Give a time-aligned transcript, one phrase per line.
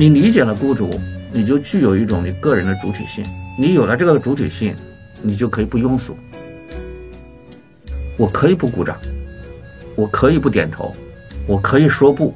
[0.00, 0.98] 你理解了孤独，
[1.30, 3.22] 你就具有一种你个人的主体性。
[3.58, 4.74] 你有了这个主体性，
[5.20, 6.16] 你就可以不庸俗。
[8.16, 8.96] 我可以不鼓掌，
[9.94, 10.90] 我可以不点头，
[11.46, 12.34] 我可以说不，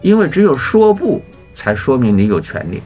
[0.00, 1.20] 因为只有说不，
[1.52, 2.80] 才说明你有权利。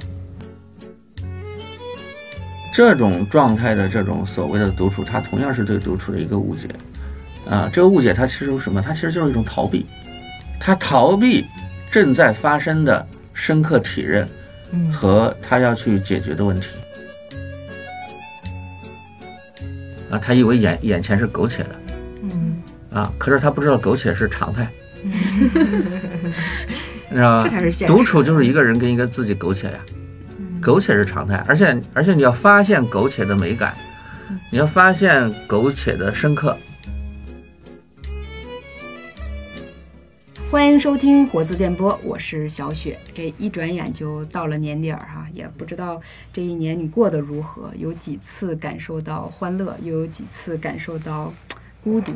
[2.74, 6.66] 这种状态的这种所谓的独处，它同样是对独处的一个误解。
[7.48, 8.82] 啊，这个误解它其实是什么？
[8.82, 9.86] 它其实就是一种逃避，
[10.58, 11.46] 它逃避
[11.92, 13.06] 正在发生的
[13.40, 14.28] 深刻体认
[14.92, 16.68] 和他要去解决的问题。
[20.10, 21.80] 啊，他以为眼眼前是苟且的，
[22.24, 22.62] 嗯，
[22.92, 24.68] 啊，可是他不知道苟且是常态，
[25.02, 25.10] 你
[27.12, 27.44] 知道吧？
[27.44, 29.78] 这才是现独处就是一个人跟一个自己苟且呀，
[30.60, 33.74] 苟且是常态，而且而且你要发现苟且的美感，
[34.52, 36.54] 你要发现苟且的深刻。
[40.50, 42.98] 欢迎收听活字电波，我是小雪。
[43.14, 46.00] 这一转眼就到了年底儿哈，也不知道
[46.32, 51.32] 这一年你过得如何，有几次感受到欢乐，又有几次感受到
[51.84, 52.12] 孤独。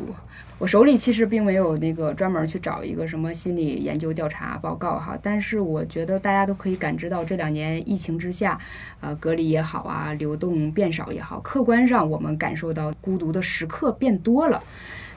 [0.57, 8.59] 我手里其实并没有那个专门去找一个什么心理研究调查报告哈，但是我觉得大家都可以感知到这两年疫情之下，
[8.99, 14.61] 呃，隔离也好啊，流动变少也好，客观上我们感受到孤独的时刻变多了。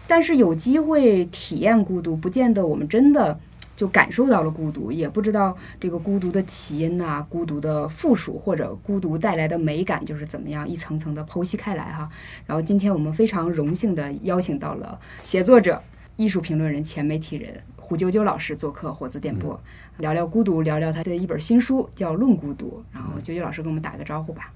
[0.09, 3.39] 但是有机会体验孤独，不见得我们真的
[3.77, 12.09] 就感受到了孤独，也不知道这个孤独的起因呐、孤独的附属或者孤独带来的美感就是怎么样，一层层的剖析开来哈。
[12.47, 15.81] 然后今天我们非常荣幸的邀请到了写作者、
[16.17, 19.61] 艺术评论人、前媒体人胡啾啾老师做客火字电波，
[19.99, 22.83] 聊聊孤独，聊聊他的一本新书叫《论孤独》。
[22.95, 24.53] 然后九九老师跟我们打个招呼吧。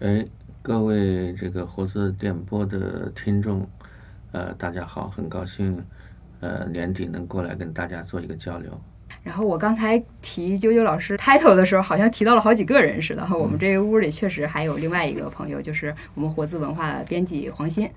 [0.00, 0.26] 哎，
[0.62, 3.66] 各位这个活字电波的听众，
[4.32, 5.82] 呃，大家好，很高兴，
[6.40, 8.78] 呃，年底能过来跟大家做一个交流。
[9.22, 13.26] 然后我刚才提啾啾老师 title 的时候，好像提到了好几个人似的。
[13.36, 17.90] 我们这个屋里确实还有另外一个朋友，就是我们活字文化的编辑黄鑫。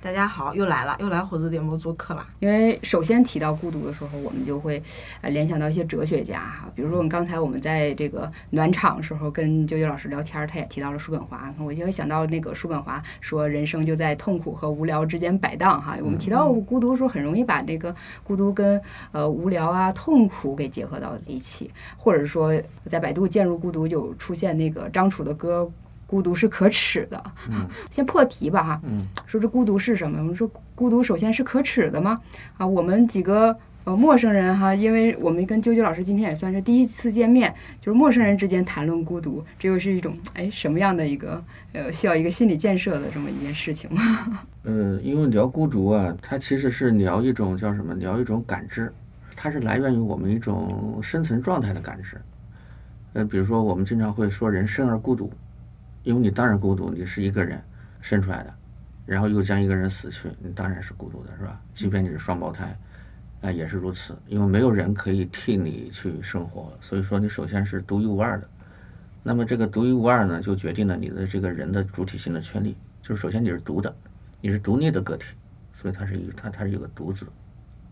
[0.00, 2.26] 大家好，又来了，又来火字电波做客了。
[2.38, 4.82] 因为首先提到孤独的时候，我们就会
[5.20, 15.96] 呃联想到一些哲学家哈，比如说我们刚才我们在这个暖场时候跟啾啾老师聊天儿，他也提到了叔本华，我就会想到那个叔本华说人生就在痛苦和无聊之间摆荡哈。
[16.02, 18.80] 我们提到孤独的时候，很容易把这个孤独跟
[19.12, 22.52] 呃无聊啊、痛苦给结合到一起，或者说
[22.84, 25.70] 在百度渐入孤独就出现那个张楚的歌。
[26.06, 27.22] 孤独是可耻的，
[27.90, 28.80] 先破题吧哈。
[28.84, 30.18] 嗯说这孤独是什么？
[30.18, 32.20] 我们说孤独首先是可耻的吗？
[32.56, 44.00] 啊，我们几个呃陌生人哈，因为我们跟啾啾老师今天也算是第一次见面，就是陌生人之间谈论孤独，这又是一种哎什么样的一个呃需要一个心理建设的这么一件事情吗？
[44.62, 47.94] 呃，因为聊孤独啊，它其实是聊一种叫什么？
[47.94, 48.92] 聊一种感知，
[49.34, 52.20] 它是来源于我们一种深层状态的感知。
[53.14, 55.32] 呃，比如说我们经常会说人生而孤独，
[56.06, 57.60] 因为你当然孤独，你是一个人
[58.00, 58.54] 生出来的，
[59.04, 61.60] 然后又将一个人死去，你当然是孤独的，是吧？
[61.74, 62.78] 即便你是双胞胎，
[63.40, 68.48] 啊、也是如此，因为没有人可以替你去生活，所以说你首先是独一无二的。
[69.24, 73.92] 那么这个独一无二呢，就决定了你的这个人的主体性的权利，就是首先你是独的，
[74.40, 75.34] 你是独立的个体，
[75.72, 77.26] 所以它是一它它是一个独字，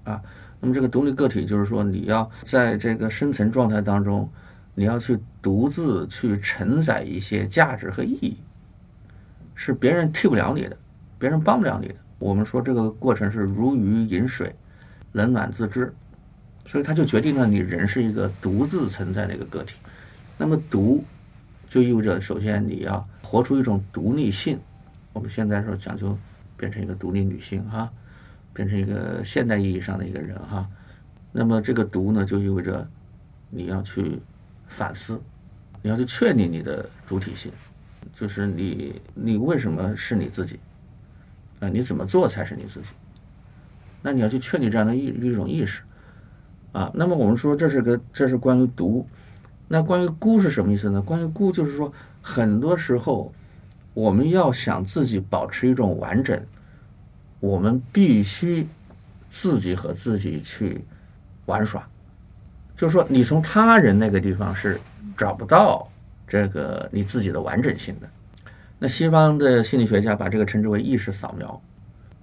[0.05, 0.23] 啊，
[0.61, 4.31] 那么这个独立个体就是说你要在这个深层状态当中，
[4.75, 8.37] 你要去独自去承载一些价值和意义，
[9.55, 10.77] 是别人替不了你的，
[11.19, 11.95] 别人帮不了你的。
[12.19, 14.55] 我们说这个过程是如鱼饮水，
[15.13, 15.95] 冷暖自知，
[16.67, 19.77] 所以它就决定了你人是一个独自存在的一个个体。
[20.37, 21.05] 那么独
[21.69, 24.59] 就意味着，首先你要活出一种独立性。
[25.13, 26.19] 我们现在说讲究
[26.57, 27.89] 变成一个独立女性哈，
[28.53, 30.69] 变成一个现代意义上的一个人哈。
[31.31, 32.89] 那么这个独呢，就意味着
[33.51, 34.21] 你要去
[34.75, 35.21] 反思，
[35.83, 37.53] 你要去确立你的主体性，
[38.13, 40.59] 就是你你为什么是你自己？
[41.61, 42.89] 啊，你怎么做才是你自己？
[44.03, 45.81] 那你要去确立这样的一一种意识
[46.73, 46.91] 啊。
[46.93, 49.07] 那么我们说这是个这是关于独，
[49.69, 51.01] 那关于孤是什么意思呢？
[51.01, 53.33] 关于孤就是说，很多时候
[53.95, 56.45] 我们要想自己保持一种完整，
[57.39, 58.67] 我们必须
[59.31, 60.85] 自己和自己去
[61.47, 61.89] 玩耍。
[62.77, 64.81] 就是说，你从他人那个地方是
[65.17, 65.89] 找不到
[66.27, 68.09] 这个你自己的完整性的。
[68.79, 71.61] 那西方的心理学家把这个称之为意识扫描，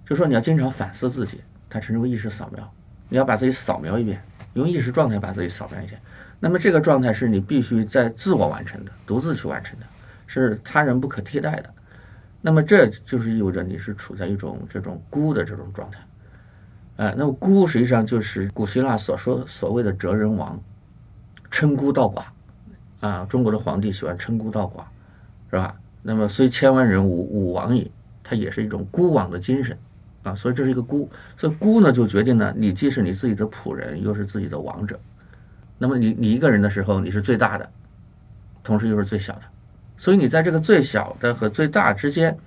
[0.06, 2.74] 就说你要经常反思自己，他称之为意识扫描。
[3.08, 4.22] 你要把自己扫描一遍，
[4.54, 6.00] 用意识状态把自己扫描一遍。
[6.40, 9.86] 那么这个状态是你必须在自我完成的，独自去完成的，
[10.28, 11.70] 是他人不可替代的。
[12.42, 16.00] 那么这就是意味着你是处在一种这种孤的这种状态。
[17.02, 20.62] 呃，那么孤实际上就是古希腊所说所谓的哲人王，
[21.50, 22.24] 称孤道寡，
[23.00, 24.84] 啊，中国的皇帝喜欢称孤道寡，
[25.50, 25.76] 是吧？
[26.04, 27.90] 那么虽千万人吾吾往矣，
[28.22, 29.76] 它也是一种孤往的精神
[30.22, 31.10] 啊，所以这是一个孤。
[31.36, 35.00] 所以孤呢，就决定了你既是你自己的仆人，又是自己的王者。
[35.80, 37.68] 那么你你一个人的时候，你是最大的，
[38.62, 39.42] 同时又是最小的，
[39.98, 42.38] 所以你在这个最小的和最大之间，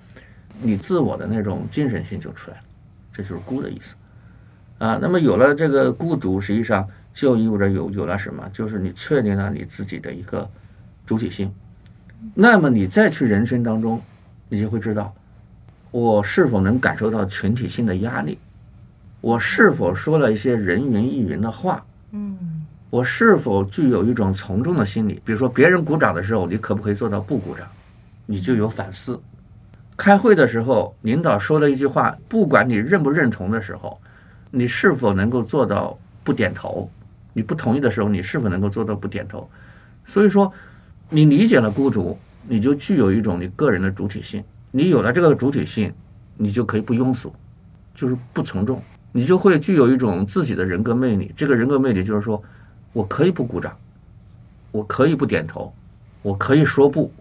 [0.61, 2.63] 你自我的那种精神性就出来了，
[3.11, 3.95] 这就是孤的意思
[4.77, 4.97] 啊。
[5.01, 8.47] 那么有了这个孤独，实际上就意味着有有了什么？
[8.51, 10.49] 就是你确定了你自己的一个
[11.05, 11.51] 主体性。
[12.33, 14.01] 那么你再去人生当中，
[14.49, 15.13] 你就会知道，
[15.91, 18.37] 我是否能感受到群体性的压力？
[19.21, 21.83] 我是否说了一些人云亦云的话？
[22.11, 22.37] 嗯
[22.91, 25.19] 我是否具有一种从众的心理？
[25.25, 27.67] 比如说，别人鼓掌的时候，你可不可以做到不鼓掌？
[28.25, 29.19] 你就有反思。
[29.97, 33.99] 开会的时候，领导说了一句话，不管你认不认同的时候，
[34.57, 36.89] 你是否能够做到不点头？
[37.33, 39.49] 你不同意的时候，你是否能够做到不点头？
[40.05, 40.49] 所以说，
[41.09, 42.17] 你理解了孤独，
[42.47, 44.41] 你就具有一种你个人的主体性。
[44.71, 45.93] 你有了这个主体性，
[46.37, 47.35] 你就可以不庸俗，
[47.93, 48.81] 就是不从众，
[49.11, 51.33] 你就会具有一种自己的人格魅力。
[51.35, 52.41] 这个人格魅力就是说，
[52.93, 53.77] 我可以不鼓掌，
[54.71, 55.73] 我可以不点头，
[56.21, 57.11] 我可以说不，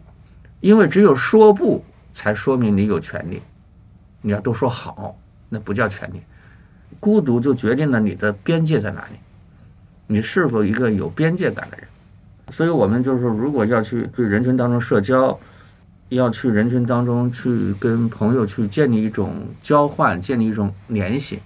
[0.61, 3.43] 因为只有说不，才说明你有权利。
[4.23, 6.23] 你要都说好，那不叫权利。
[7.05, 9.19] 孤独就决定了你的边界在哪里，
[10.07, 11.87] 你是否一个有边界感的人。
[12.49, 15.39] 所以，我们就是说，如果要去去人群当中社交，
[16.09, 21.41] 要去人群当中去跟朋友去建立一种交换，建立一种联系，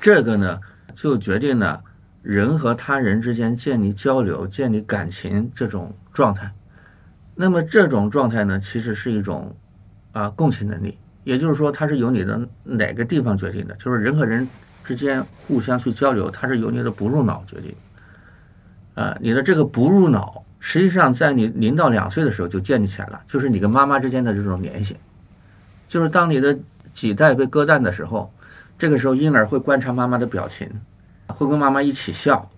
[0.00, 0.60] 这个呢，
[0.94, 1.82] 就决定了
[2.22, 6.48] 人和他人之间建立交流、建立感情这种状态。
[7.34, 9.56] 那么这种状态呢，其实是一种
[10.12, 10.96] 啊共情能力，
[11.28, 14.48] 也就是说，它是由你的哪个地方决定的，就是人和人
[14.82, 17.74] 之间互相去交流，它是由你的不入脑决定。
[18.94, 24.96] 啊，你的这个不入脑，实际上在你零到两岁的时候就建立起来了，就是你跟妈妈之间的这种联系，
[25.86, 26.58] 就是当你的
[26.94, 28.32] 脐带被割断的时候，
[28.78, 30.66] 这个时候婴儿会观察妈妈的表情，
[31.26, 32.50] 会跟妈妈一起笑，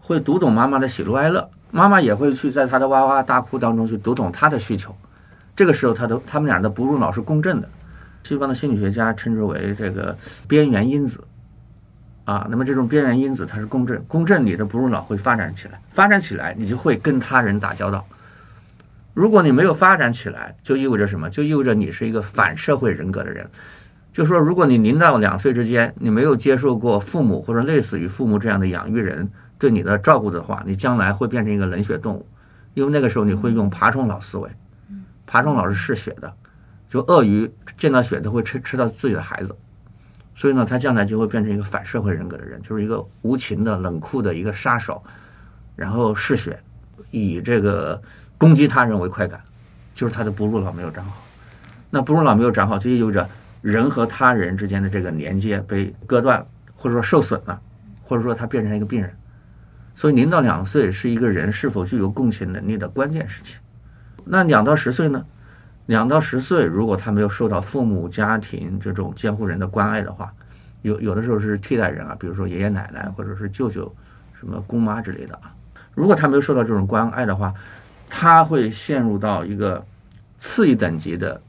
[0.00, 4.96] 会读懂妈妈的喜怒哀乐，妈妈也会去在她的哇哇大哭当中去读懂她的需求，
[5.54, 7.68] 这个时候他的他们俩的不入脑是共振的，
[8.22, 10.16] 西方的心理学家称之为这个
[10.46, 11.22] 边缘因子。
[12.24, 18.06] 啊，那么这种边缘因子它是共振，共振你的不入脑会发展起来，发展起来你就会跟他人打交道。
[19.12, 21.28] 如果你没有发展起来，就意味着什么？
[21.28, 23.44] 就意味着你是一个反社会人格的人。
[24.12, 29.28] 就说如果你零到两岁之间你没有接受过父母或者类似于父母这样的养育人
[29.58, 32.26] 对你的照顾的话，你将来会变成一个冷血动物，
[32.74, 34.48] 因为那个时候你会用爬虫脑思维，
[35.26, 36.32] 爬虫脑是嗜血的，
[36.92, 39.56] 就鳄鱼见到血都会吃吃到自己的孩子。
[40.34, 45.02] 所以呢，他将来就会变成一个反社会人格的人，就是一个无情的、冷酷的一个杀手，
[45.74, 46.62] 然后嗜血，
[47.10, 48.02] 以这个
[48.36, 49.40] 攻击他人为快感，
[49.94, 51.16] 就是他的哺乳脑没有长好。
[51.88, 53.26] 那哺乳脑没有长好，就意味着
[53.62, 57.58] 人和他人之间的这个连接被割断了，或者说受损了，
[58.02, 59.16] 或者说他变成一个病人。
[59.94, 63.56] 所以零到两岁是一个人是否具有共情能力的关键时期。
[64.26, 65.24] 那两到十岁呢？
[65.86, 70.32] 两到十岁，如果他没有受到父母家庭这种监护人的关爱的话，
[70.82, 73.92] 有有的时候是替代人啊，比如说爷爷奶奶或者是舅舅、
[74.38, 75.52] 什么姑妈之类的啊。
[75.94, 77.52] 如果他没有受到这种关爱的话，
[78.08, 79.84] 他会陷入到一个
[80.38, 81.40] 次一等级的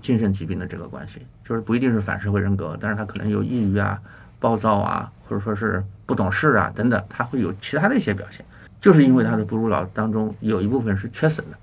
[0.00, 4.00] 精神疾病的这个关系，就是不一定是反社会人格，但是他可能有抑郁啊、
[4.38, 8.44] 暴躁啊，或者说是不懂事啊等等，他会有其他的一些表现，
[8.80, 11.56] 就是因为他的不入脑当中有一部分是缺损的。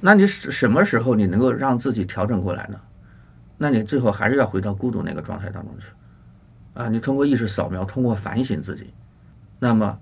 [0.00, 2.80] 那你什什么时候你能够让自己调整过来呢？
[3.56, 5.88] 那你最后还是要回到孤独那个状态当中去，
[6.74, 8.92] 啊，你通过意识扫描，通过反省自己，
[9.58, 9.98] 那么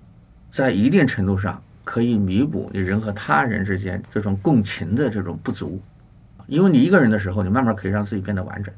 [0.51, 5.81] 在一定程度上可以弥补你人和他人之间这种共情的这种不足，
[6.45, 8.71] 因为你一个人的时候，你慢慢可以让自己变得完整。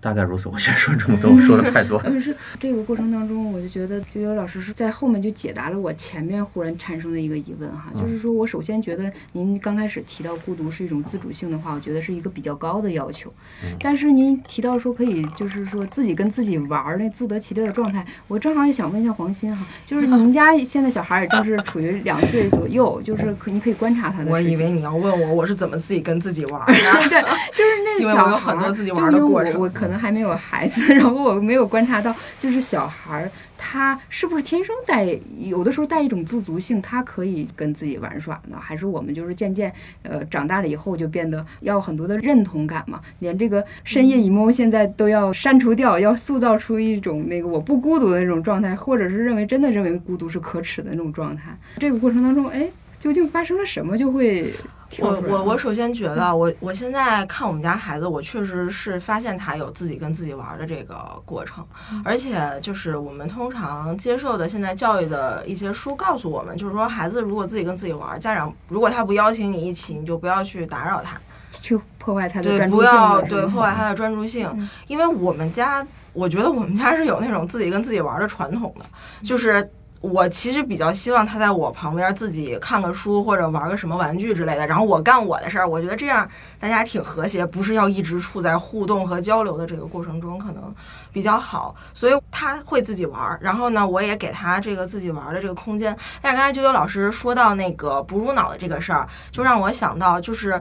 [0.00, 1.98] 大概如此，我先说这么多，我说的太多。
[2.06, 13.32] 呃，是这个过程当中，我就觉得悠悠老师是在后面就解答了我前面忽然产生的一个疑问哈，就是说我首先觉得您刚开始提到孤独是一种自主性的话，我觉得是一个比较高的要求。
[13.80, 26.78] 但是您提到说可以就是说自己跟自己玩儿那自得其乐的状态，我正好也想问一下黄鑫哈，就是您家现在小孩也正是处于两岁左右，就是可你可以观察他的我以为你要问我，我是怎么自己跟自己玩儿的。
[27.08, 27.22] 对，
[27.54, 35.06] 就是那个小孩有很多自己就玩的因为我过程我可能还没有孩子， 然后我没有观察到，就是小孩儿他是不是天生带
[35.38, 38.58] 有的时候带一种自足性，他可以跟自己玩耍呢？
[38.60, 43.00] 还是我们就是渐渐呃长大了以后就变得要很多的认同感嘛？
[43.20, 51.56] 连这个深夜 emo 现在都要删除掉，要塑造出一种那个我不孤独的那种状态，或者是认为真的认为孤独是可耻的那种状态。
[51.78, 52.68] 这个过程当中，哎。
[52.98, 54.66] 究竟发生了什么就会跳
[55.04, 55.20] 我？
[55.28, 61.64] 我我首先觉得，我我现在看我们家孩子，我确实是发现他有自己跟自己玩的这个过程，
[62.04, 71.20] 而且就是我们通常接受的现在教育的一些书告诉我们，就是说孩子如果自己跟自己玩，家长如果他不邀请你一起，你就不要去打扰他，
[71.60, 78.84] 去破坏他的对，专注性不要对破坏他的专注性嗯，因为我们家，我觉得我们家是有那种自己跟自己玩的传统的，
[79.22, 79.68] 就是。
[80.00, 85.68] 我其实比较希望他在我旁边自己看个书或者玩个什么玩具之类的，然后我干我的事儿。
[85.68, 86.28] 我觉得这样
[86.60, 90.74] 大家挺和谐，不是要一直处在互动和交流的这个过程中，可能
[91.12, 91.74] 比较好。
[91.92, 95.96] 所以他会自己玩儿，然后呢，我也给他这个自己玩儿的这个空间。
[96.20, 100.60] 但是刚才九九老师说到那个哺乳脑的这个事儿，就让我想到就是。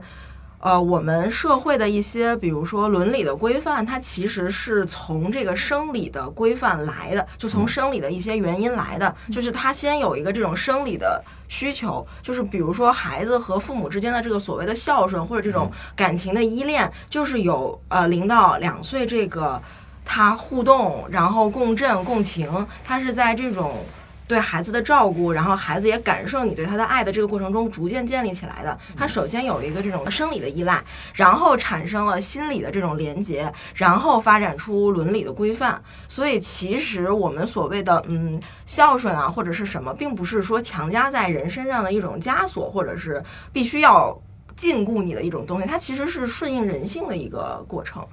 [0.65, 9.15] 呃，我们社会的一些，比如说伦理的规范，它其实是从这个生理的规范来的，就从生理的一些原因来的。
[9.31, 19.61] 就是他先有一个这种生理的需求，就是比如说孩子和父母之间的这个所谓的孝顺或者这种感情的依恋，就是有呃零到两岁这个
[20.03, 23.85] 他互动，然后共振共情，他是在这种。
[24.27, 28.77] 对孩子的照顾，然后孩子也感受你对他的爱的这个过程中逐渐建立起来的。
[28.97, 35.79] 他首先有一个这种生理的依赖，然后产生了心理的这种连结，然后发展出伦理的规范。
[36.07, 44.19] 所以其实我们所谓的嗯孝顺啊或者是什么，并不是说强加在人身上的一种枷锁，或者是必须要
[44.55, 45.67] 禁锢你的一种东西。
[45.67, 48.03] 它其实是顺应人性的一个过程。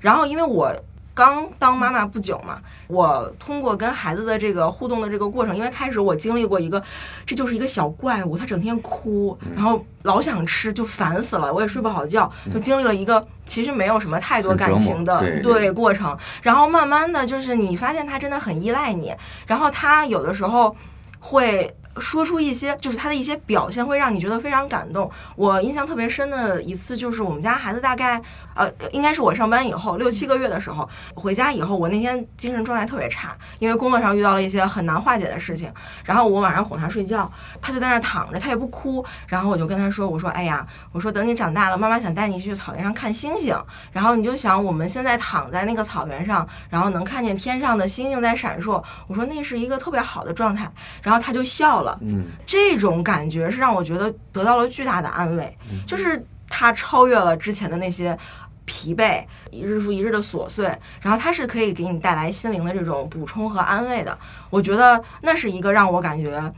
[0.00, 0.70] 然后因为我。
[1.14, 6.82] 刚当妈妈不久嘛，我通过跟孩子的这个互动的这个过程，因为开始我经历过一个，
[7.26, 19.14] 这就是一个小怪物，他整天哭，然后老想吃，就烦死了，我也睡不好觉，就经历了一个其实没有什么太多感情的对过程，然后慢慢的就是你发现他真的很依赖你，
[19.46, 20.74] 然后他有的时候
[21.20, 21.74] 会。
[21.98, 25.10] 说出一些，就是他的一些表现，会让你觉得非常感动。
[25.36, 28.20] 我印象特别深的一次，就是我们家孩子大概，
[28.54, 35.72] 呃，应该是我上班以后六七个月的时候，回家以后，我那天精神状态特别差，因为工作上遇到了一些很难化解的事情。
[36.04, 37.30] 然后我晚上哄他睡觉，
[37.60, 39.04] 他就在那躺着，他也不哭。
[39.26, 43.54] 然后我就跟他说：“我说，哎呀，我说等你长大了，妈妈想带你去草原上看星星。
[43.92, 48.82] 然后你就想我们现在躺在那个草原上，然后能看见天上的星星在闪烁。
[49.06, 50.70] 我说那是一个特别好的状态。
[51.02, 51.81] 然后他就笑了。
[52.00, 58.16] 嗯，这种感觉是让我觉得得到了巨大的安慰，就是他超越了之前的那些
[58.64, 60.66] 疲惫，一日复一日的琐碎，
[61.00, 64.16] 然后它是可以给你带来心灵的这种补充和安慰的。
[64.50, 66.52] 我觉得那是一个让我感觉，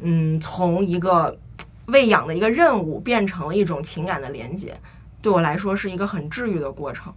[0.00, 1.36] 嗯，从一个
[1.86, 4.74] 喂养的一个任务变成了一种情感的连接，
[5.20, 7.12] 对我来说是一个很治愈的过程。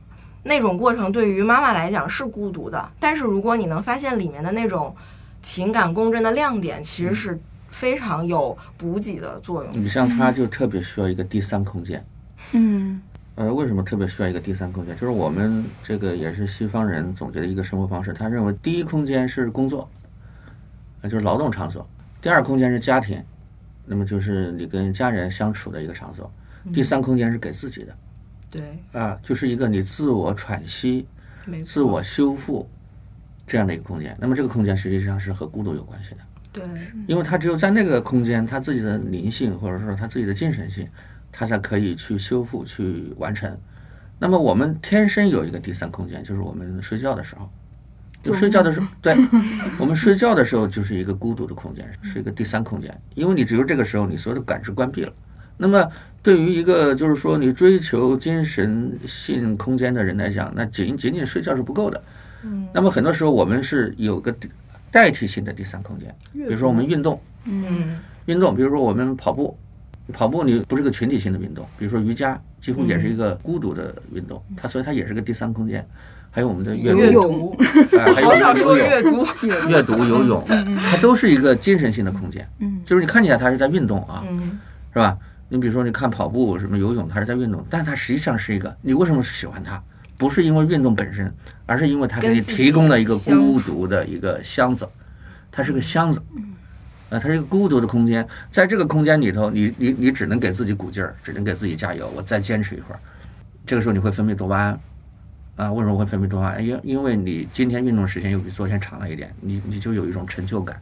[0.46, 4.94] 那种过程对于妈妈来讲是孤独的，但是如果你能发现里面的那种
[5.42, 7.40] 情感共振的亮点，其实是
[7.74, 9.74] 非常有补给的作用。
[9.74, 12.06] 你像他就特别需要一个第三空间。
[12.54, 13.02] 嗯
[13.36, 14.94] 呃，为什么特别需要一个第三空间？
[14.96, 19.90] 就是我们这个也是西方人总结的一个生活方式，他认为第一空间是工作，
[21.02, 21.82] 那，就是劳动场所；
[22.22, 23.20] 第二空间是家庭，
[23.88, 26.26] 那么就是你跟家人相处的一个场所；
[26.72, 27.98] 第三空间是给自己的，
[28.52, 28.62] 对，
[29.02, 31.08] 啊，就是一个你自我喘息、
[31.66, 32.70] 自我修复
[33.48, 34.16] 这样的一个空间。
[34.20, 36.18] 那么这个空间实际上是和孤独有关系的。
[36.54, 36.64] 对，
[37.08, 40.88] 因为他只有在那个空间，他自己的灵性或者说他自己的精神性，
[41.32, 43.58] 他才可以去修复、去完成。
[44.20, 47.50] 那么我们天生有一个第三空间，就是我们睡觉的时候。
[48.22, 49.14] 就睡觉的时候，对，
[49.78, 55.12] 我们睡觉的时候就是一个孤独的空间，是一个第三空间，因为你只有这个时候，你所有的感知关闭了。
[55.58, 55.86] 那么
[56.22, 62.02] 对于一个就是说你追求精神性空间的人来讲，那仅仅仅睡觉是不够的。
[62.44, 64.34] 嗯，那么很多时候我们是有个
[64.94, 69.58] 代替性的第三空间，比如说我们运动，嗯运动，比如说我们跑步，
[70.14, 75.84] 跑步你不是个群体性的运动，比如说瑜伽，几乎也是一个孤独的运动，它所以它也是个第三空间。
[76.30, 77.56] 还有我们的阅阅读，
[78.24, 79.26] 好想说阅读，
[79.68, 80.44] 阅读、游泳，
[80.90, 82.48] 它都是一个精神性的空间。
[82.60, 84.60] 嗯就是你看起来它是在运动啊，嗯
[84.94, 85.18] 是吧？
[85.50, 89.82] 你比如说你看跑步、什么游泳，它是在运动，但它实际上是一个，你为什么喜欢它？
[90.18, 91.34] 不是因为运动本身，
[91.66, 94.88] 而是因为它给你提供了一个孤独的一个箱子，
[95.52, 96.22] 它是个箱子，
[97.10, 103.00] 啊，它是一个孤独的空间，在这个空间里头，你你你只能给自己鼓劲儿，只能给自己加油，我再坚持一会儿。
[103.66, 104.80] 这个时候你会分泌多巴胺，
[105.56, 106.66] 啊，为什么会分泌多巴胺？
[106.66, 110.80] 因因为你今天运动时间又比昨天长了一点，你你就有一种成就感，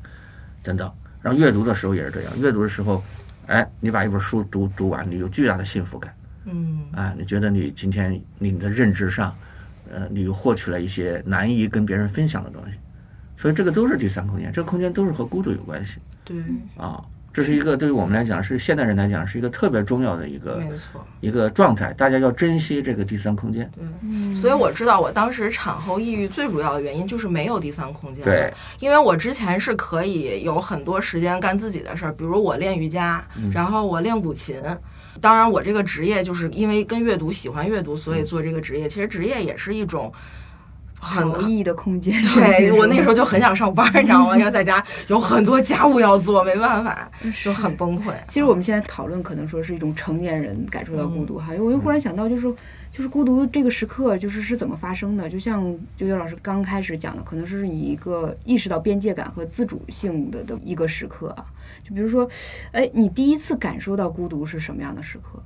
[0.63, 0.91] 等等。
[1.21, 3.03] 然后阅读的时候也是这样，阅读的时候，
[3.45, 6.11] 哎，你把一本书读读完，你有巨大的幸福感，
[6.45, 9.36] 嗯啊，你觉得你今天你的认知上，
[9.91, 12.74] 呃，你又获取了一些难以跟别人分享的东西，
[13.36, 16.38] 所以这个都是第三空间，这个空间都是和孤独有关系对，
[16.75, 17.03] 啊。
[17.33, 21.01] 这是一个对于我们来讲，是现代人来讲，是一个特别重要的一个没错。
[21.21, 21.93] 一个状态。
[21.93, 23.71] 大家要珍惜这个第三空间。
[24.36, 28.21] 所以我知道，我当时产后抑郁最主要的原因就是没有第三空间。
[28.21, 34.62] 对，因为我之前是可以有很多时间干自己的事儿，比如我练瑜伽，然后我练古琴。
[35.21, 38.89] 当然，我这个职业就是因为跟阅读喜欢阅读，所以做这个职业。
[38.89, 40.11] 其实职业也是一种
[40.99, 42.21] 很意义的空间。
[42.23, 44.37] 对我那时候就很想上班，你知道吗？
[44.37, 47.09] 因为在家有很多家务要做，没办法，
[47.43, 48.11] 就很崩溃。
[48.27, 51.53] 其实我们现在讨论，可能说是一种成年人感受到孤独哈。
[51.59, 52.41] 我又忽然想到，就是
[52.91, 55.29] 就是孤独这个时刻，就是是怎么发生的？
[55.29, 55.63] 就像
[55.95, 61.45] 九九老师刚开始讲的，可能是你一个意识到边界感和自主性的的一个时刻啊。
[61.83, 62.29] 就比如说，
[62.71, 65.41] 哎，你第一次感受到孤独是什么样的时刻？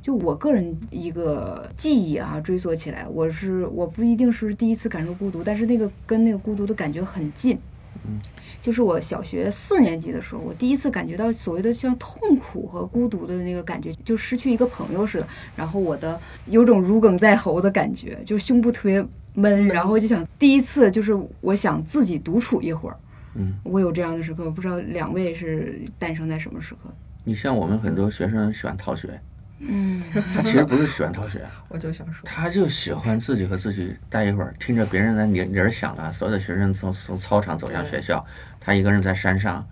[0.00, 7.58] 就我个人一个记忆啊，追溯起来，我是我不一定是第一次感受孤独，但是那个跟那个孤独的感觉很近。
[8.06, 8.20] 嗯，
[8.66, 15.28] 就是我小学四年级的时候，我第一次感觉到所谓的像痛苦和孤独的那个感觉，就失去一个朋友似的。
[15.54, 22.96] 然后我的有种如鲠在喉的感觉，就胸部特别闷，然后就想第一次就是我想自己独处一会儿。
[23.36, 26.92] 嗯，我有这样的时刻，不知道两位是诞生在什么时刻？
[27.22, 29.20] 你像我们很多学生喜欢逃学，
[29.60, 30.02] 嗯，
[30.34, 38.24] 他其实不是喜欢逃学， 我就想说，他就喜欢自己和自己待一会儿，听着别人在铃铃儿响了，所有的学生从从操场走向学校，
[38.66, 39.64] 他一个人在山上，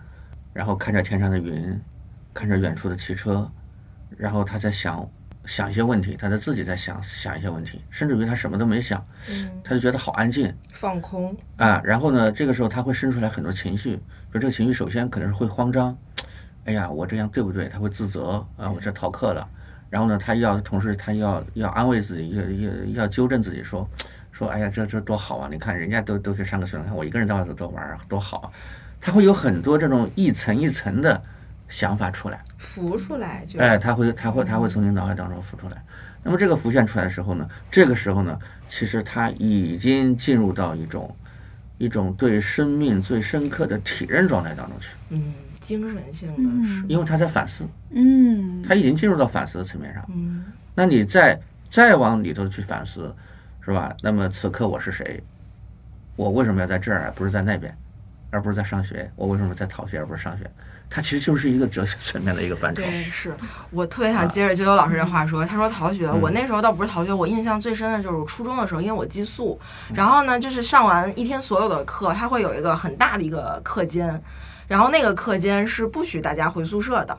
[0.52, 1.76] 然后看着天上的云，
[2.32, 3.50] 看着远处的汽车，
[4.16, 5.04] 然后他在想
[5.46, 11.82] 想一些问题，他在自己在想想一些问题，甚至于他什么都没想，嗯，他就觉得好安静放空，啊。
[11.84, 13.96] 然后呢，这个时候他会生出来很多情绪，
[14.32, 15.98] 就这个情绪首先可能是会慌张，
[16.66, 17.66] 哎呀，我这样对不对？
[17.68, 19.44] 他会自责啊，我这逃课了。
[19.90, 23.88] 然后呢，他要同时他要要安慰自己，要要要纠正自己，说
[24.30, 25.48] 说哎呀，这这多好啊！
[25.50, 28.50] 你看人家都都去上个学，看我一个人在外头多玩儿多好啊。
[29.04, 31.22] 他会有很多这种一层一层的
[31.68, 35.84] 想法出来，浮出来就，哎，他会他会他会从你脑海当中浮出来。
[36.22, 41.14] 那么这个浮现出来的时候呢，这个时候呢，其实他已经进入到一种
[41.76, 50.02] 一种对生命最深刻的体认状态当中去，嗯，精神性的是，因为他在反思，嗯，他已经进入到反思的层面上。
[50.08, 53.14] 嗯，那你再再往里头去反思，
[53.60, 53.94] 是吧？
[54.00, 55.22] 那么此刻我是谁？
[56.16, 57.76] 我为什么要在这儿，而不是在那边，
[58.34, 59.08] 而不是在上学？
[59.14, 60.50] 我为什么在逃学而不是上学？
[60.90, 62.82] 它其实就是一个哲学层面的一个范畴。
[62.82, 63.32] 对，是
[63.70, 65.44] 我特别想接着九九老师这话 说。
[65.44, 69.58] 他说逃学，我那时候倒不是逃学，我印象最深的就是我初中的时候，因为我寄宿，
[69.94, 74.20] 然后呢，就是上完一天所有的课，他会有一个很大的一个课间，
[74.66, 77.16] 然后那个课间是不许大家回宿舍的，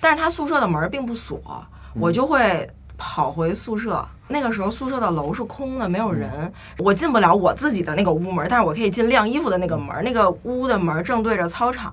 [0.00, 4.06] 但是他宿舍的门并不锁，我就会跑回宿舍。
[4.28, 11.92] 那个时候宿舍的楼是空的，没有人，我进不了我自己的那个屋门，但是我可以进晾衣服的那个门，那个屋的门正对着操场。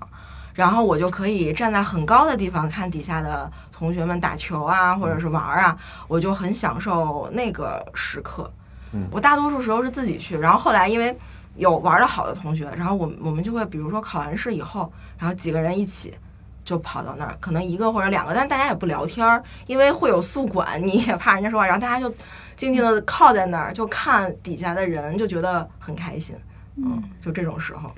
[0.53, 8.49] 然后我就可以站在很高的地方看底下的同学们打球啊，或者是玩啊，我就很享受那个时刻。
[8.93, 11.13] 嗯我大多数时候是自己去，然后后来因为
[11.57, 16.13] 有玩的好的同学，然后我们我们就会比如说考完试以后，然后几个人一起
[16.65, 22.13] 就跑到那儿，可能一个或者两个，但是大家也不聊天儿，因为会有宿管，你也怕人家说话，然后大家就
[22.57, 26.35] 静静的靠在那儿，就看底下的人，就觉得很开心。
[26.75, 27.89] 嗯，就这种时候。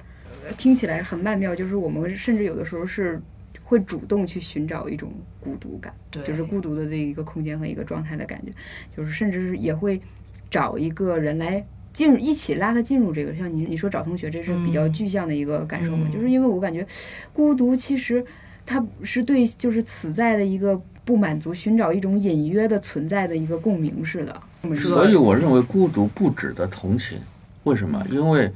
[0.57, 3.21] 听起来很曼妙，就是我们甚至有的时候是
[3.65, 8.51] 会主动去寻找一种孤独感，对就是孤独的这一个空间和一个状态的感觉，
[8.95, 10.01] 就是甚至是也会
[10.49, 13.35] 找一个人来进入，一起拉他进入这个。
[13.35, 16.87] 像你你说找同学，这是比较嗯具象的一个感受嘛，嗯就是因为我感觉
[17.33, 18.25] 孤独其实
[18.67, 24.41] 它是对就是此在的一个不满足，寻找一种隐约的存在的一个共鸣似的。
[24.75, 27.17] 所以我认为孤独不值得同情，
[27.63, 28.05] 为什么？
[28.11, 28.51] 因为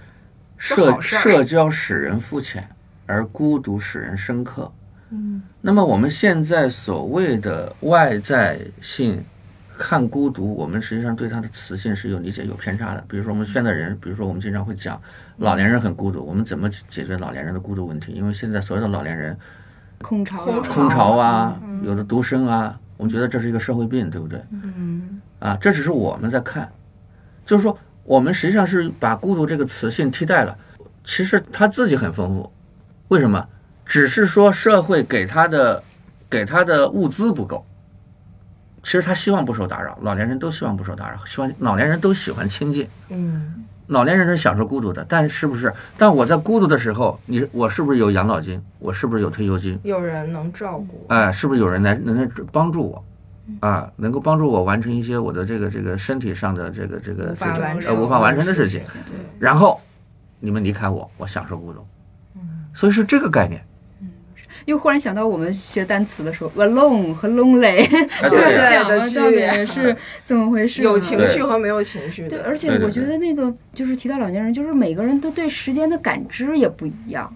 [0.58, 2.68] 社社交使人肤浅，
[3.06, 4.70] 而孤独使人深刻。
[5.12, 9.24] 嗯那么我们现在所谓的外在性
[9.78, 13.04] 看孤独，我们实际上对它的词性是有理解、有偏差的。
[13.08, 15.02] 比如说我们现在人，比如说我们经常会讲
[15.38, 18.12] 老年人很孤独，我们怎么解决老年人的孤独问题？
[18.12, 19.38] 因为现在所有的老年人
[20.02, 24.44] 空巢空空巢啊，有的独生啊，我们觉得这是一个社会病，对不对？
[24.52, 26.72] 嗯啊，这只是我们在看，
[27.46, 30.58] 就是说我们实际上是把孤独这个词性替代了。
[31.04, 32.52] 其实他自己很丰富，
[33.08, 33.48] 为什么？
[33.86, 35.84] 只是说社会给他的
[36.30, 37.66] 给他的物资不够。
[38.84, 42.88] 其实他希望不受打扰，老年人都希望不受打扰，希望老年人都喜欢亲近。
[43.10, 45.72] 嗯老年人是享受孤独的，但是不是？
[45.98, 48.64] 但我在孤独的时候，你我是不是有养老金？
[48.80, 49.78] 我是不是有退休金？
[49.84, 51.06] 有人能照顾。
[51.10, 53.04] 哎，是不是有人来能能帮助我？
[53.60, 59.78] 啊，能够帮助我完成一些我的这个这个身体上的这个这个这种完成呃无法完成的事情，对，然后
[60.40, 61.86] 你们离开我，我享受孤独，
[62.36, 62.42] 嗯
[62.74, 63.62] 所以是这个概念。
[64.66, 67.80] 又忽然想到我们学单词的时候，alone 和 lonely，
[68.22, 70.82] 哎 就是对讲的了到底区别是怎么回事？
[70.82, 72.46] 有情对绪和没有情绪对，的。
[72.46, 77.34] 而且我觉得那个就是提到老年人，就是每个人都对时间的感知也不一样。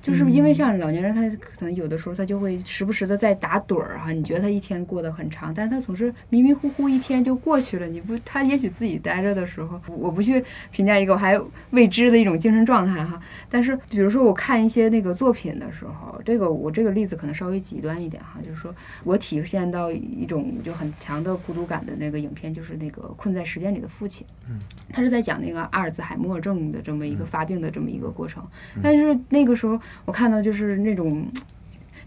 [0.00, 7.86] 就是因为像老年人，他可能有的时候他就会时不时的在打盹儿哈，你觉得他一天过得很长，但是他总是迷迷糊糊一天就过去了。
[7.86, 13.20] 你不，他也许自己待着的时候，我不去评价一个我还未知的一种精神状态哈。
[13.50, 24.26] 但是比如说我看一些那个作品的时候，这个我这个例子可能稍微极端一点哈，就是说我体现到一种就很强的孤独感的那个影片，就是那个《困在时间里的父亲》。
[24.50, 24.58] 嗯
[24.90, 28.42] 他是在讲那个阿尔兹海默症的这么一个发病的这么一个过程，
[28.82, 31.26] 但是那个时候我看到就是那种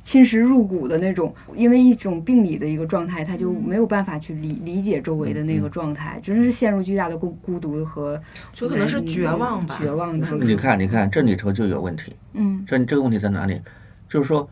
[0.01, 8.19] 侵蚀入骨的那种，因为一种病理的一个状态，他就没有办法去理理解周围的那个状态，真是陷入巨大的孤孤独和
[8.53, 10.47] 就可能是绝望吧，绝望当中。
[10.47, 12.15] 你看，你看这里头就有问题。
[12.33, 13.61] 嗯这这个问题在哪里？
[14.09, 14.49] 就是说，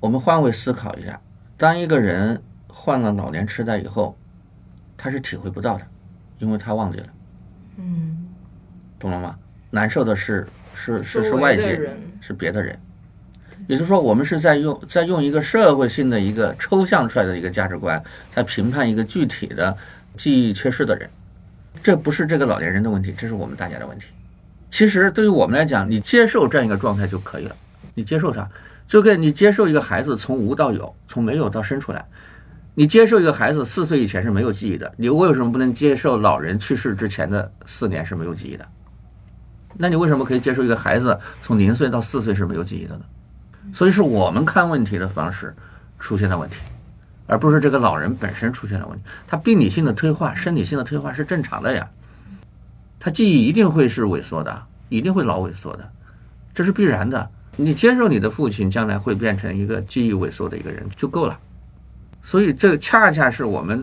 [0.00, 1.20] 我们换位思考一下，
[1.56, 4.16] 当一个人患了老年痴呆以后，
[4.96, 5.86] 他是体会不到的，
[6.38, 7.06] 因为他忘记了，
[7.78, 8.28] 嗯，
[8.98, 9.36] 懂了吗？
[9.70, 10.46] 难受的是
[10.80, 11.78] 是是是外界，
[12.20, 12.78] 是别的人。
[13.68, 18.02] 也就是说，我们是在用在用一个社会性的一个抽象出来的一个价值观，
[18.34, 19.76] 在评判一个具体的
[20.16, 21.08] 记忆缺失的人。
[21.82, 24.06] 这不是这个老年人的问题，这是我们大家的问题。
[24.70, 27.54] 其实对于我们来讲，你接受这样一个状态就可以了，
[27.94, 28.48] 你接受它，
[28.88, 32.04] 就跟你接受一个孩子从无到有，从没有到生出来。
[32.74, 38.66] 你接受一个孩子四岁以前是没有记忆的，你为什么不能接受老人去世之前的四年是没有记忆的？
[39.82, 43.00] 那你为什么可以接受一个孩子从零岁到四岁是没有记忆的呢？
[43.72, 45.54] 所以是我们看问题的方式
[45.98, 46.56] 出现了问题，
[47.26, 49.04] 而不是这个老人本身出现了问题。
[49.26, 51.88] 他病理性的退化、生理性的退化是正常的呀，
[52.98, 55.90] 他记忆一定会是萎缩的，一定会老萎缩的，
[56.54, 57.30] 这是必然的。
[57.56, 61.38] 你接受你的父亲将来会变成一个记忆萎缩的一个人就够了。
[62.22, 63.82] 所以这恰恰是我们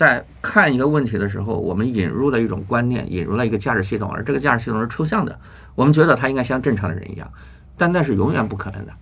[0.00, 5.38] 在看一个问题的时候，我们引入了一种观念，引入了一个价值系统，而这个价值系统是抽象的。
[5.74, 7.30] 我们觉得他应该像正常的人一样，
[7.76, 8.92] 但那是永远不可能的。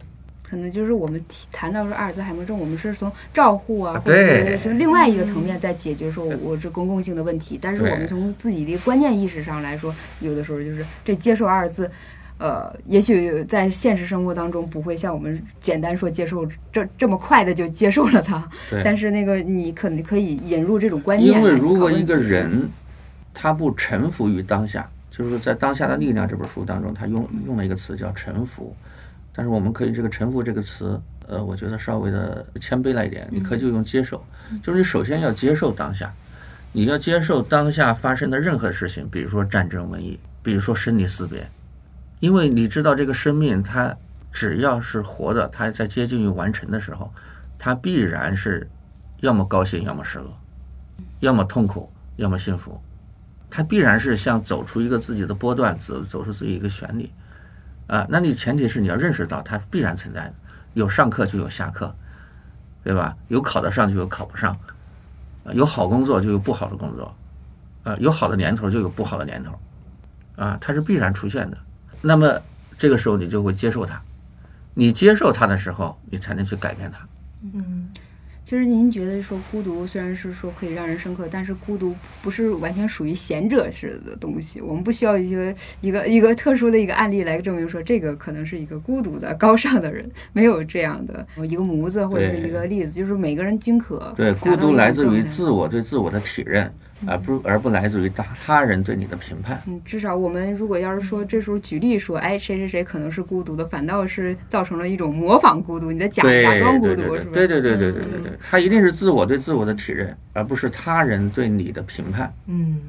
[0.43, 11.89] 可能就是我们提谈到说阿尔兹海默症，我们是从照护啊，啊或者对是从另外一个层面在解决说我是公共性的问题，但是我们从自己的观念意识上来说，有的时候就是这接受二字。
[12.39, 18.81] 呃，也许在现实生活当中不会像我们简单说接受这这么快的就接受了它，对。
[18.85, 22.69] 但是那个你可能可以引入这种观念因为如果一个人
[23.35, 28.75] 他不臣服于当下，就是在《当下的力量》这本书当中，他用用了一个词叫臣服。
[29.33, 34.25] 但是我们可以这个臣服这个词，呃，我觉得稍微的谦卑了一点，你可以就用接受，
[34.61, 36.13] 就是你首先要接受当下，
[36.73, 41.47] 你要接受当下发生的任何事情，比如说战争、瘟疫，比如说生离死别，
[42.21, 43.97] 因为你知道这个生命它
[44.33, 47.13] 只要是活的，它在接近于完成的时候，
[47.59, 48.69] 它必然是
[49.21, 50.37] 要么高兴，要么失落。
[51.21, 52.81] 要么痛苦，要么幸福，
[53.51, 57.11] 它必然是像走出一个自己的波段，走走出自己一个旋律，
[57.89, 60.35] 啊，那你前提是你要认识到它必然存在的，
[60.75, 61.93] 有上课就有下课，
[62.85, 63.17] 对吧？
[63.27, 64.57] 有考得上就有考不上，
[65.55, 67.13] 有好工作就有不好的工作，
[67.83, 69.59] 啊，有好的年头就有不好的年头，
[70.37, 71.59] 啊，它是必然出现的。
[72.01, 72.41] 那么
[72.79, 74.01] 这个时候你就会接受它，
[74.75, 77.07] 你接受它的时候，你才能去改变它。
[77.55, 77.89] 嗯，
[78.45, 84.61] 其实您觉得说孤独虽然是说可以让人深刻，但是孤独不是完全属于贤者式的东西。
[84.61, 96.73] 我们不需要一个一个一个特殊的一个案例来证明说这个可能是一个孤独的高尚的人，没有这样的一个模子或者是一个例子，就是每个人均可对，孤独来自于自我对自我的体认，
[97.07, 99.63] 而不而不来自于他他人对你的评判。
[99.67, 107.31] 嗯，至少我们如果要是说这时候举例说，哎，谁谁谁可能是孤独的，反倒是造成了一种模仿孤独，你的假假装孤独，是吧？
[107.33, 112.33] 对对对对对对对嗯对对，他一定是自我对自我的体认，而不是他人对你的评判。
[112.47, 112.81] 嗯，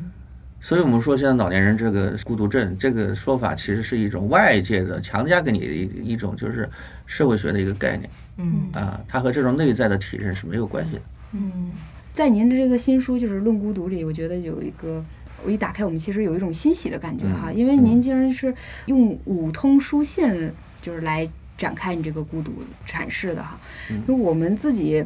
[0.60, 6.70] 所以我们说现在老年人这个孤独症这个说法，其实是一种外界的强加给你的一一种就是
[7.06, 11.02] 社会学的一个概念嗯，啊，它和这种内在的体认是没有关系的。
[11.34, 11.72] 嗯，
[12.20, 15.02] 在您的这个新书就是《论孤独》里，我觉得有一个，
[15.42, 18.54] 我一打开，我们其实有一种欣喜的感觉哈，嗯因为您竟然是
[18.88, 20.52] 用五通书信
[20.82, 21.26] 就是来
[21.58, 22.52] 展开你这个孤独
[22.86, 23.58] 阐释的哈，
[23.90, 25.02] 嗯因为我们自己。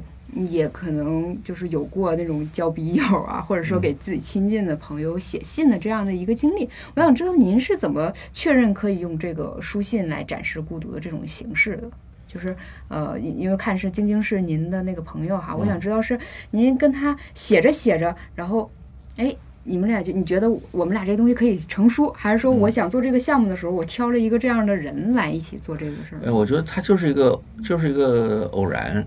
[0.50, 6.68] 也可能就是有过那种交笔友啊，或者说给自己亲近的朋友写信的这样的一个经历。
[6.96, 11.92] 我想知道您是怎么确认可以用这个书信来展示孤独的这种形式的？
[12.34, 12.56] 就是
[12.88, 16.18] 呃，因因为看是晶晶是您的那个朋友哈，我想知道是
[16.52, 18.72] 您跟他写着写着，然后
[19.18, 26.20] 哎你们俩就你觉得我们俩这东西可以成书，还是说我想做这个项目的时候，我挑了一个这样的人来一起做这个事儿？
[26.26, 29.06] 哎，我觉得它就是一个就是一个偶然。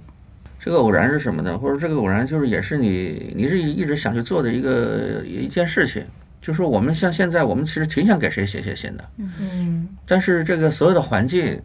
[0.59, 1.57] 这个偶然是什么呢？
[1.59, 6.05] 或者这个偶然就是也是你你是一直想去做的一个一件事情。
[6.41, 11.61] 就是我们像现在，我们其实挺想给谁写写信的，嗯，但是这个所有的环境，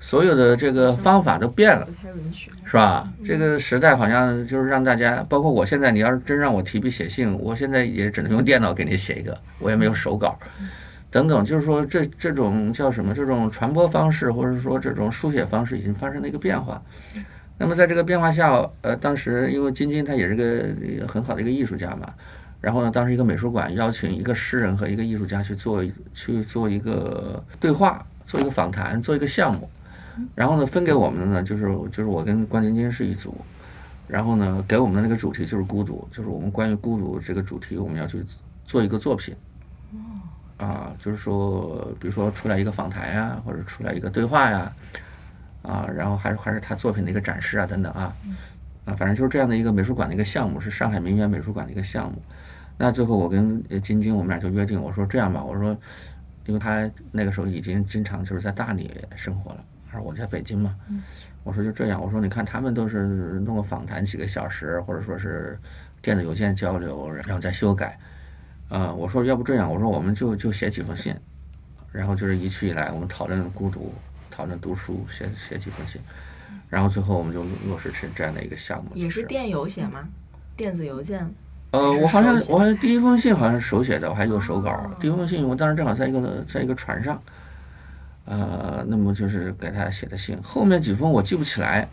[0.00, 1.88] 所有的这个方法都变了。
[2.64, 3.10] 是吧？
[3.24, 10.38] 这个时代好像就是让大家，包括我现在，你要是真让我提笔写信，我现在也只能用电脑给你写一个，我也没有手稿，
[11.10, 11.42] 等等。
[11.44, 13.14] 就是说，这这种叫什么？
[13.14, 16.82] 这种传播方式，或者说这种书写方式，已经发生了一个变化。
[17.56, 22.12] 那么在这个变化下，呃，当时因为晶晶她也是个很好的一个艺术家嘛，
[22.60, 25.82] 然后呢，当时一个美术馆邀请一个诗人和一个艺术家去做
[26.14, 29.70] 去做一个对话，做一个访谈，做一个项目。
[30.34, 33.36] 然后呢，分给我们的呢，就是就是我跟关晶晶是一组，
[34.06, 38.24] 然后呢，给我们的那个主题就是孤独，就是我们关于孤独这个主题，我们要去
[38.64, 39.34] 做一个作品。
[40.58, 44.72] 啊，就是说，比如说出来一个访谈呀，或者出来一个对话呀，
[45.62, 48.12] 啊，然后还是还是他作品的一个展示啊，等等啊，
[48.84, 52.20] 啊，反正就是这样的一个美术馆的一个项目，是上海名媛美术馆的一个项目。
[52.76, 55.78] 那最后我跟晶晶我们俩就约定，我说这样吧，我说，
[56.46, 59.64] 因为他那个时候已经经常就是在大理生活了，
[59.98, 60.76] 而我在北京嘛，
[61.42, 65.58] 我说就这样，我说你看他们都是弄个访谈几个小时，或者说是
[66.00, 67.98] 电子邮件交流，然后再修改。
[68.68, 71.14] 啊、我说要不这样，我说我们就就写几封信，
[71.90, 73.92] 然后就是一去一来，我们讨论孤独，
[74.30, 76.00] 讨论读书，写写几封信，
[76.68, 78.90] 然后最后我们就落实成这样的一个项目。
[78.94, 80.06] 也是电邮写吗？
[80.56, 81.28] 电子邮件？
[81.70, 84.90] 呃，我好像我好像第一封信好像是手写的，我还有手稿。
[84.98, 87.22] 第一封信我当时正好在一个在一个船上，
[88.24, 91.88] 呃，那么就是给他写的信，后面几封我记不起来，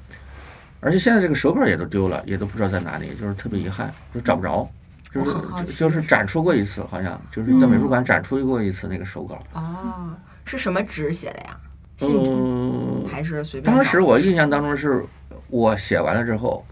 [0.82, 4.70] 而且现在这个手稿也都丢了，也都不知道在哪里，就是特别遗憾，就找不着。
[5.14, 5.32] 就是
[5.78, 9.42] 就是展出过一次，好像就是在美术馆展出过一次那个手稿。
[9.54, 11.58] 哦，是什么纸写的呀？
[11.96, 13.74] 信纸嗯，还是随便？
[13.74, 15.06] 当时我印象当中是
[15.48, 16.66] 我写完了之后，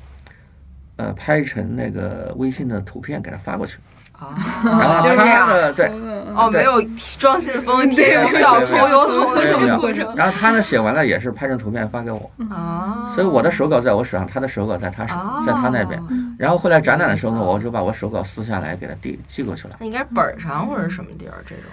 [0.97, 3.77] 呃，拍成那个微信的图片给他发过去，
[4.11, 6.02] 啊然后他就是这样的对，嗯
[6.35, 6.81] 哦，没有
[7.17, 13.07] 装信封、 贴邮票、对对对投邮筒的这种过程然后他呢写完了也是拍成图片发给我，啊。
[13.13, 16.01] 所以我的手稿在我手上，他的手稿在他手哦在他那边。
[16.37, 21.65] 然后后来展览的时候呢，我就把我手稿撕下来给他递寄过去了那应该本儿上或者什么地儿这种。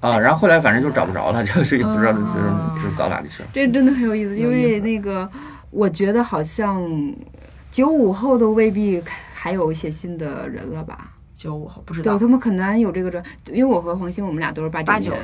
[0.00, 0.18] 啊。
[0.18, 3.48] 然后后来反正就找不着了，就是也不知道就是哦就是搞哪里去了。
[3.52, 5.28] 这真的很有意思，因为那个
[5.70, 6.82] 我觉得好像
[7.70, 9.02] 九五后都未必
[9.34, 11.12] 还有写信的人了吧？
[11.34, 15.18] 九五后不知对，道他们可能有这个专，因为我和黄鑫我们俩都是八八九的。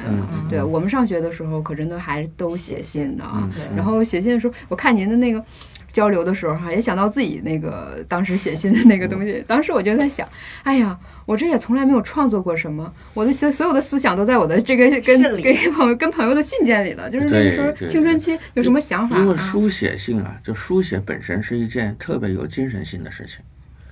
[0.49, 3.49] 对我们上学的时候，可真的还都写信的啊。
[3.57, 5.45] 嗯然后写信的时候，我看您的那个
[5.93, 9.45] 交流的时候哈，也想到自己那个当时写信的那个东西。
[9.47, 10.27] 当时我就在想，
[10.63, 17.09] 哎呀，我这也从来没有创作过什么，我的所所有的思想都在我的这个跟跟朋友跟朋友的信件里了。
[17.11, 19.21] 就是那个时候青春期有什么想法啊？
[19.21, 23.41] 因为书写信啊，就书写本身是一件特别有精神性的事情。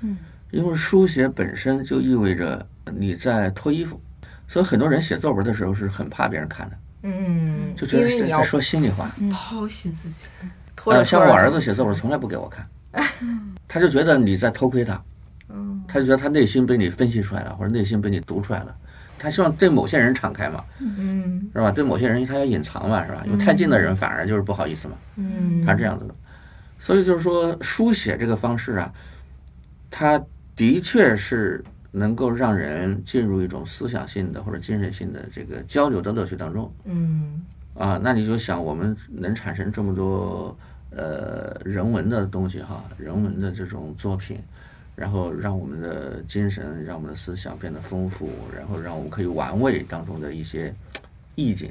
[0.03, 0.17] 嗯，
[0.51, 4.01] 因为书写本身就意味着你在脱衣服，
[4.47, 9.11] 所以很多人写作文的时候是很怕别人看的，嗯，就觉因为你要得是在说心里话。
[9.33, 10.29] 剖析自己，
[11.05, 12.67] 像我儿子写作文从来不给我看，
[13.67, 15.03] 他就觉得你在偷窥他，
[15.49, 18.75] 嗯他就觉得他内心被你分析出来了，或者内心被你读出来了。
[19.19, 21.71] 他希望对某些人敞开嘛，嗯是吧？
[21.71, 23.23] 对某些人他要隐藏嘛，是吧？
[23.27, 24.95] 因为太近的人反而就是不好意思嘛。
[25.17, 26.15] 嗯，他是这样子的。
[26.79, 28.93] 所以就是说，书写这个方式啊，
[29.91, 30.23] 它
[30.57, 38.01] 的确是能够让人进入一种思想性的或者精神性的这个交流的乐趣当中嗯啊。
[38.03, 40.57] 那你就想，我们能产生这么多
[40.90, 44.40] 呃人文的东西哈，人文的这种作品。
[44.97, 50.75] 然后让我们的精神，让我们的思想变得丰富，然后让我们可以玩味当中的一些
[51.35, 51.71] 意境，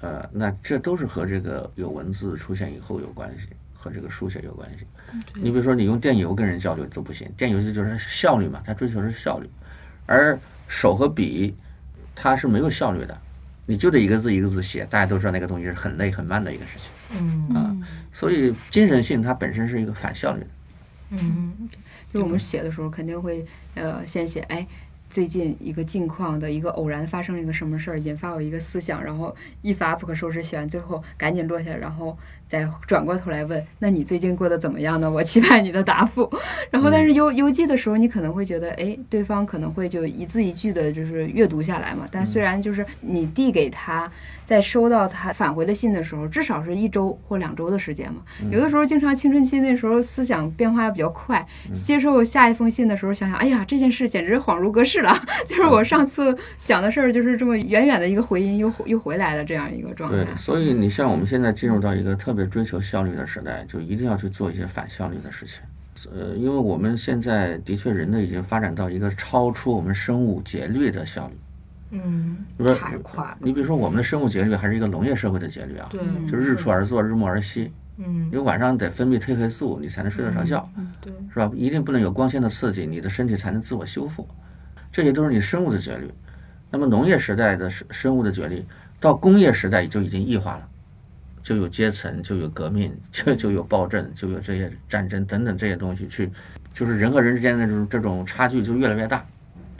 [0.00, 3.48] 呃，那这都是和这个有文字出现以后有关系，
[3.86, 4.86] 和这个书写有关系。
[5.34, 9.48] 你比如说，你用电邮跟人交流都不行，电邮就是效率嘛，它追求的是效率，
[10.06, 11.54] 而手和笔
[12.14, 13.16] 它是没有效率的，
[13.66, 17.76] 你就得一个字一个字写，大家都知道那个东西是很累很慢的一个事情，嗯啊
[18.12, 20.46] 所以精神性它本身是一个反效率的。
[21.10, 21.68] 嗯
[22.08, 24.66] 就我们写的时候，肯定会呃先写哎。
[25.08, 32.18] 最近一个近况的一个偶然发生了一个什么事儿，引发我一个思想，然后一发不可收拾，写完最后赶紧落下，然后
[32.48, 35.10] 再转过头来问：那你最近过得怎么样呢？
[35.10, 36.28] 我期盼你的答复。
[36.70, 42.06] 然后，但是邮邮寄的时候，你可能会觉得，哎，对方可能会就一字一句的，就是阅读下来嘛。
[42.10, 44.10] 但虽然就是你递给他，
[44.44, 48.20] 在收到他返回的信的时候，至少是一周或两周的时间嘛。
[48.50, 54.96] 有的时候，经常青春期那时候思想变化比较快，接受下一封信的时候，想想，哎呀，这件事简直恍如隔世。
[54.96, 55.14] 了，
[55.46, 60.34] 就是我上次想的事儿，就是这么远远的一个回音又又回来了这样一个状态对，。
[60.34, 65.62] 所以你像我们现在进入到一个特别追求效率的时代，就一定要去做一些反效率的事情。
[66.14, 71.34] 呃，因为我们现在的确人类已经发展到一个超出我们生物节律的效率。
[71.92, 72.36] 嗯
[72.78, 77.72] 太快了，你比如说我们的生物节律还是一个农业社会的节律啊，对，嗯就是日出而作，日暮而息。
[77.98, 80.68] 嗯因为晚上得分泌褪黑素，你才能睡得着觉，
[81.00, 81.50] 对，是吧？
[81.54, 84.28] 一定不能有光线的刺激，你的身体才能自我修复。
[84.92, 86.10] 这些都是你生物的节律。
[86.70, 88.62] 那么农业时代的生生物的节律，
[89.00, 90.68] 到工业时代就已经异化了，
[91.46, 96.28] 就有阶层，就有革命，就就有暴政，就有这些战争等等这些东西去，
[96.74, 99.24] 就是人和人之间的这种这种差距就越来越大。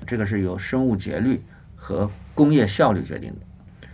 [0.07, 1.42] 这个是由生物节律
[1.74, 3.88] 和工业效率决定的。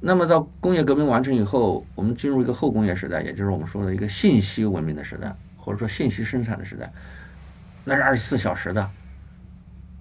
[0.00, 6.90] 那么到工业革命完成以后，我们进入一个后工业时代，也就是我们说的一个信息文明的时代，或者说信息生产的时代，
[7.84, 8.90] 那是二十四小时的，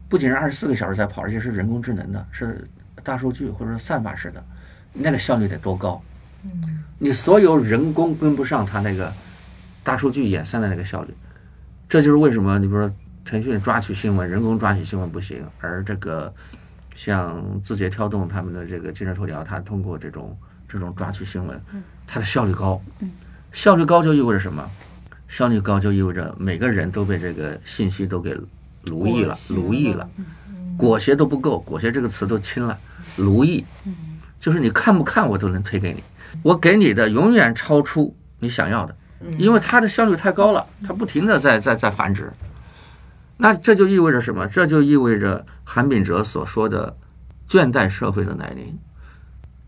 [0.07, 2.65] 不仅是二十四个小时在跑，而且是人工智能的，是
[3.03, 4.41] 大数据或者说算法式的，
[4.93, 6.01] 那个效率得多高？
[6.97, 9.11] 你所有人工跟不上它那个
[9.83, 11.13] 大数据演算的那个效率，
[11.87, 16.33] 这就是为什么你比如说腾讯抓取新闻，人工抓取新闻不行，而这个
[16.95, 21.61] 像字节跳动他们的这个今日头条，它通过这种这种抓取新闻，
[22.05, 22.81] 它的效率高。
[23.51, 24.69] 效率高就意味着什么？
[25.27, 28.35] 效率高就意味着每个人都被这个信息都给
[28.85, 30.09] 奴役了，奴役了，
[30.75, 32.75] 裹挟都不够，裹挟这个词都轻了，
[33.15, 33.63] 奴役，
[34.39, 36.03] 就是你看不看我都能推给你，
[36.43, 38.95] 我给你的永远超出你想要的，
[39.37, 42.31] 因为它的效率太高了，它不停的在在在繁殖。
[43.37, 44.45] 那这就意味着什么？
[44.47, 46.97] 这就意味着韩炳哲所说的
[47.47, 48.77] 倦怠社会的来临。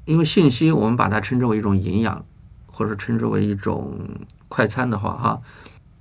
[0.06, 2.26] 因为信息，我们把它称之为一种营养，
[2.66, 3.98] 或者称之为一种
[4.50, 5.42] 快餐的话，哈，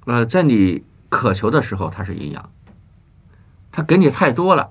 [0.07, 2.43] 呃，在你渴求的时候，它是营养；
[3.71, 4.71] 它给你太多了，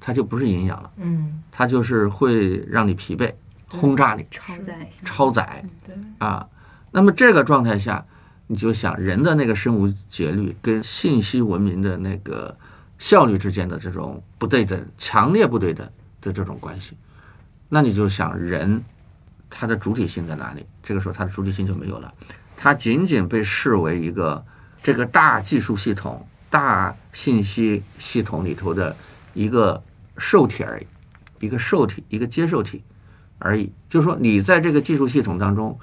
[0.00, 3.32] 它就不是营养了，嗯它就是会让你疲惫，
[3.68, 5.64] 轰炸你，超载，超载。
[5.86, 6.48] 对，啊。
[6.90, 8.04] 那么这个状态下，
[8.46, 12.56] 你就想人的那个生物节律跟信息文明的那个
[12.98, 15.86] 效率之间的这种不对等、强烈不对等
[16.20, 16.96] 的这种关系，
[17.68, 18.82] 那你就想人
[19.50, 20.64] 它的主体性在哪里？
[20.82, 22.12] 这个时候它的主体性就没有了，
[22.56, 24.42] 它仅仅被视为一个
[24.82, 28.96] 这个大技术系统、大信息系统里头的
[29.34, 29.82] 一个
[30.16, 30.86] 受体而已，
[31.44, 32.82] 一个受体、一个接受体
[33.38, 33.72] 而已。
[33.88, 35.78] 就是说，你在这个技术系统当中，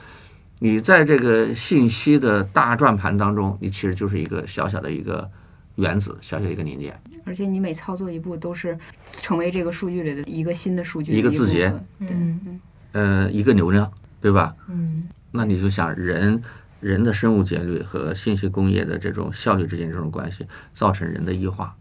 [0.59, 5.29] 你在这个信息的大转盘当中，你其实就是一个小小的一个
[5.75, 6.99] 原子，小小一个零件。
[7.25, 12.59] 而且你每操作一步都是成为这个数据里的一个新的数据一个字节对，嗯嗯
[12.91, 13.91] 呃，一个流量，
[14.21, 14.55] 对吧？
[14.69, 16.41] 嗯那你就想人
[16.79, 21.75] 人的生物节律和信息工业的这种效率之间这种关系，造成人的异化。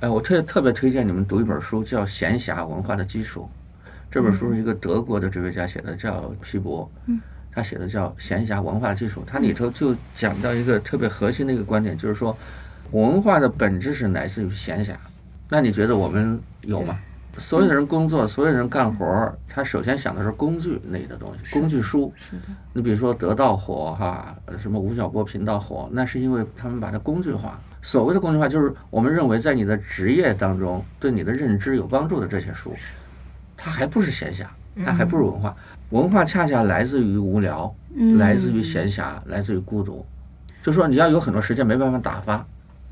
[0.00, 3.42] 哎，我特特别推荐你们读一本书，叫《闲暇文化的基础》。
[4.10, 6.90] 这本书是一个德国的哲学家写的，叫皮博。
[7.06, 7.20] 嗯，
[7.52, 12.36] 他写的叫《闲暇文化的基础》，它里头就讲到一个特别核心的一个观点，就是说
[12.92, 14.94] 文化的本质是来自于闲暇。
[15.48, 16.98] 那你觉得我们有吗？
[17.36, 22.12] 所有的人工作，所有人干活儿，他首先想的是工具类的东西，工具书。
[22.16, 22.42] 是的，
[22.72, 27.60] 你比如说得到火哈，呃什么吴晓波频道火，那是因为他们把它工具化。
[27.80, 32.74] 所谓的工具化，就是我们认为在你的职业当中对你的认知有帮助的这些书，
[33.58, 34.46] 它还不是闲暇，
[34.84, 35.54] 它还不是文化。
[35.90, 40.06] 文化恰恰来自于无聊，嗯来自于闲暇，来自于孤独。
[40.62, 42.46] 就说你要有很多时间没办法打发，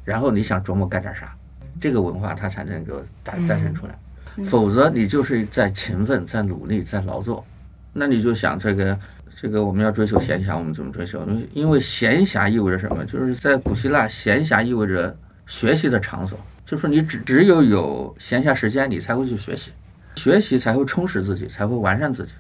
[0.05, 1.35] 然后你想琢磨干点啥，
[1.81, 3.97] 这个文化它才能够诞诞生出来。
[4.45, 7.45] 否则你就是在勤奋、在努力、在劳作。
[7.93, 8.99] 那你就想这个
[9.35, 11.25] 这个我们要追求闲暇，我们怎么追求？
[11.27, 13.05] 因为因为闲暇意味着什么？
[13.05, 19.71] 就是在古希腊，闲暇意味着学习的场所，就是说你只只有有闲暇时间，你才会去学习，
[20.17, 22.33] 学习才会充实自己，才会完善自己。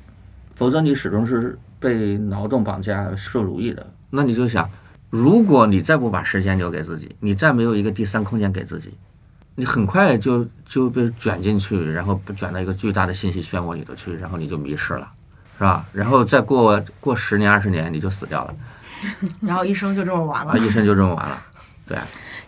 [0.54, 3.86] 否则你始终是被劳动绑架、受奴役的。
[4.10, 4.68] 那你就想，
[5.10, 8.94] 如果你再不把时间留给自己，你再没有一个第三空间给自己，
[9.54, 15.06] 你很快就就被卷进去，然后被卷到一个巨大的信息漩涡里头去，然后你就迷失了，
[15.58, 15.84] 是吧？
[15.92, 18.54] 然后再过过十年二十年，你就死掉了，
[19.40, 21.42] 然后一生就这么完了啊，，一生就这么完了。
[21.86, 22.06] 对啊，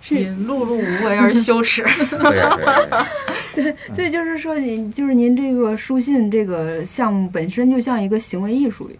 [0.08, 1.82] 因碌碌无为而羞耻。
[2.10, 3.27] 对啊、对啊、对
[3.62, 8.90] 呀 所以就是说，你就是您这个书信这个项目本身就像一个行为艺术，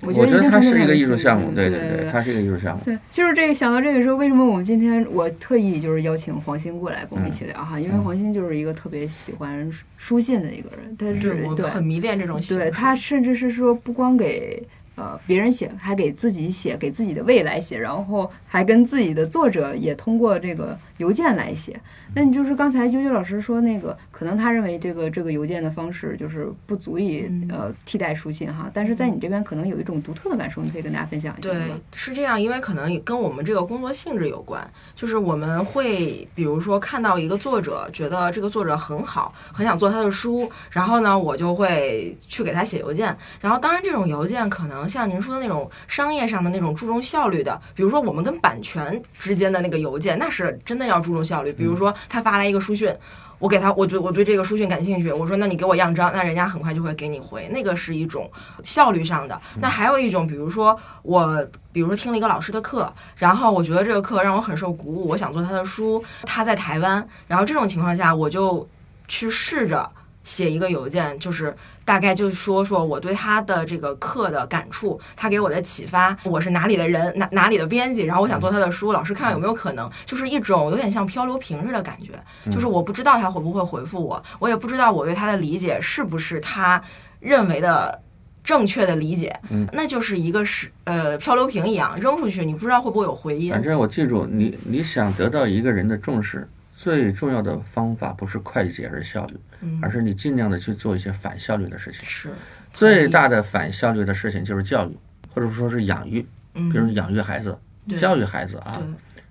[0.00, 2.82] 我觉我得一定它是一个艺术项目，对对对，它是一个艺术项目。
[2.84, 7.80] 对，就是这个想到这个时候，为什么我们今天我特意就是邀请黄鑫过来跟我们一起聊哈？
[7.80, 12.40] 因为嗯黄鑫就是一个特别喜欢书信的一个人，他是对，很迷恋这种。
[12.48, 14.62] 对他甚至是说不光给
[14.94, 21.80] 呃别人写，还给自己写，给自己的未来写，然后还跟自己的作者也通过这个邮件来写。
[22.14, 31.60] 那你就是刚才啾啾老师说那个，可能他认为这个这个邮件的方式就是不足以嗯呃替代书信哈，但是在你这边可能有一种独特的感受，你可以跟大家分享一下对？，
[31.94, 43.16] 是这样，因为可能也跟我们这个工作性质有关，就是我们会比如说看到一个作者，觉得这个作者很好，很想做他的书，然后呢，我就会去给他写邮件。
[43.40, 51.52] 然后当然这种邮件可能像您说的那种商业上的那种注重效率的，比如说我们跟版权之间的那个邮件，那是真的要注重效率。
[51.52, 52.94] 比如说他发来一个书讯。
[53.40, 58.28] 我给他，我对我对这个书讯感兴趣，我说那你给我样章，那人家很快就会给你回，那个是一种
[58.64, 59.40] 效率上的。
[59.60, 68.68] 那还有一种，比如说我，比如说听了一个老师的课，然后我觉得这个课让我很受鼓舞，我想做他的书，他在台湾，然后这种情况下，我就
[69.06, 69.88] 去试着
[70.24, 71.56] 写一个邮件，就是
[71.88, 82.12] 大概就说说我对他的这个课的感触，他给我的启发，我是哪里的人，哪哪里的编辑，然后我想做他的书，老师看看有没有可能，就是一种有点像漂流瓶似的感觉，
[82.52, 86.82] 就是我不知道他会不会回复我，我也不知道我对他的理解是不是他
[87.20, 88.02] 认为的。
[88.44, 93.50] 正确的理解，嗯那就是一个是呃漂流瓶一样扔出去，你不知道会不会有回音。
[93.50, 102.04] 反正我记住，你你想得到一个人的重视，最重要的方法不是快捷而效率，嗯而是你尽量的去做一些反效率的事情。
[102.04, 102.30] 是，
[102.72, 104.96] 最大的反效率的事情就是教育，
[105.34, 108.82] 或者说是养育，嗯，比如养育孩子、对教育孩子啊，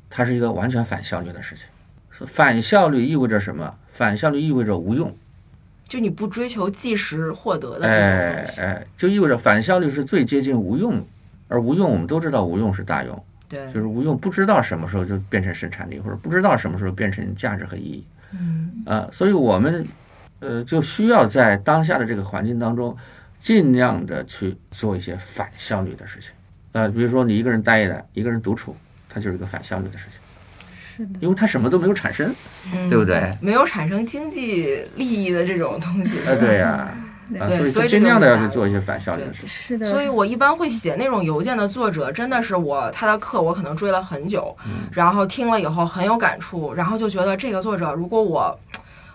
[0.09, 1.65] 它是一个完全反效率的事情。
[2.25, 3.75] 反效率意味着什么？
[3.87, 5.15] 反效率意味着无用。
[5.87, 11.05] 就你不追求即时获得的哎东西，哎，就意味着反效率是最接近无用，
[11.47, 18.05] 而无用我们都知道无用是大用，对，就是无用不知道什么时候就变成生产力，或者不知道什么时候变成价值和意义。
[18.33, 19.87] 嗯啊，所以我们
[20.39, 22.95] 呃就需要在当下的这个环境当中，
[23.39, 26.31] 尽量的去做一些反效率的事情。
[26.73, 28.75] 呃，比如说你一个人待着，一个人独处，
[29.09, 30.19] 它就是一个反效率的事情，
[30.97, 32.31] 是的，因为它什么都没有产生，
[32.73, 33.35] 嗯，对不对？
[33.41, 36.17] 没有产生经济利益的这种东西。
[36.25, 36.93] 呃，对呀、
[37.39, 39.49] 啊，对所以所以尽量的要去做一些反效率的事情。
[39.49, 44.55] 是的，所以我一般会写那种邮件的作者，真的是我他的课我可能追了很久，
[44.91, 48.55] 然后听了以后很有感触，然后就觉得这个作者如果我。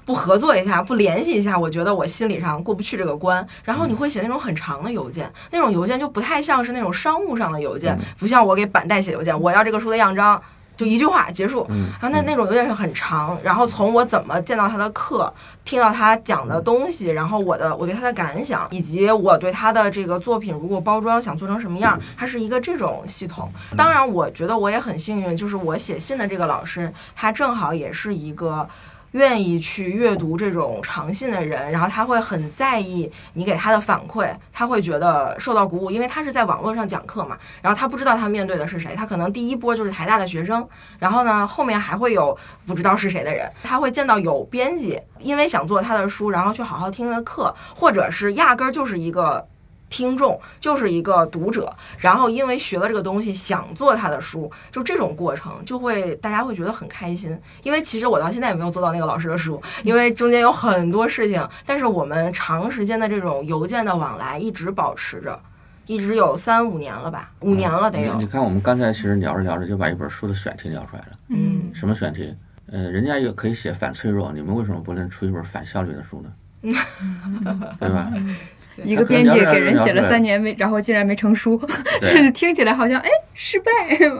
[0.05, 3.47] 不合作一下，不联系一下，我觉得我心理上过不去这个关。
[3.65, 10.41] 然后你会写那种很长的邮件，那种邮件就不太像是那种商务上的邮件，不像我给板带写邮件，我要这个书的样章，
[10.77, 11.67] 就一句话结束。
[11.71, 15.33] 嗯然后那那种邮件是很长，然后从我怎么见到他的课，
[15.65, 23.49] 听到他讲的东西，然后我的我对他的感想，以及我对他的这个作品如果包装想做成什么样，它是一个这种系统。
[23.77, 28.69] 当然，我觉得我也很幸运，就是我写信的这个老师，他正好也是一个。
[29.13, 40.67] 愿意去阅读这种长信的人，然后他会很在意你给他的反馈，他会觉得受到鼓舞，因为他是在网络上讲课嘛，然后他不知道他面对的是谁，他可能第一波就是台大的学生，
[40.99, 42.37] 然后呢后面还会有
[42.67, 49.47] 不知道是谁的人，他会见到有编辑，因为想做他的书，然后去好好听他的课，或者是压根儿就是一个。
[49.93, 57.39] 听众就是一个读者，然后因为学了这个东西想做他的书，就这种过程就会大家会觉得很开心。
[57.63, 65.39] 因为其实我到现在也没有做到那个老师的书，因为中间有很多事情，但是我们长时间的这种邮件的往来一直保持着，
[65.87, 68.25] 一直有三五年了吧，五年了得有你。
[68.25, 71.09] 你看，我们刚才其实聊着聊着就把一本书的选题聊出来了。
[71.29, 72.35] 嗯，什么选题？
[72.71, 76.33] 呃，人家也可以写反脆弱，你们为什么不能出一本反效率的书呢？
[77.79, 78.11] 对吧？
[78.85, 81.61] 一个编辑给人写了三年没，然后竟然没成书，
[82.01, 83.71] 这听起来好像哎失败，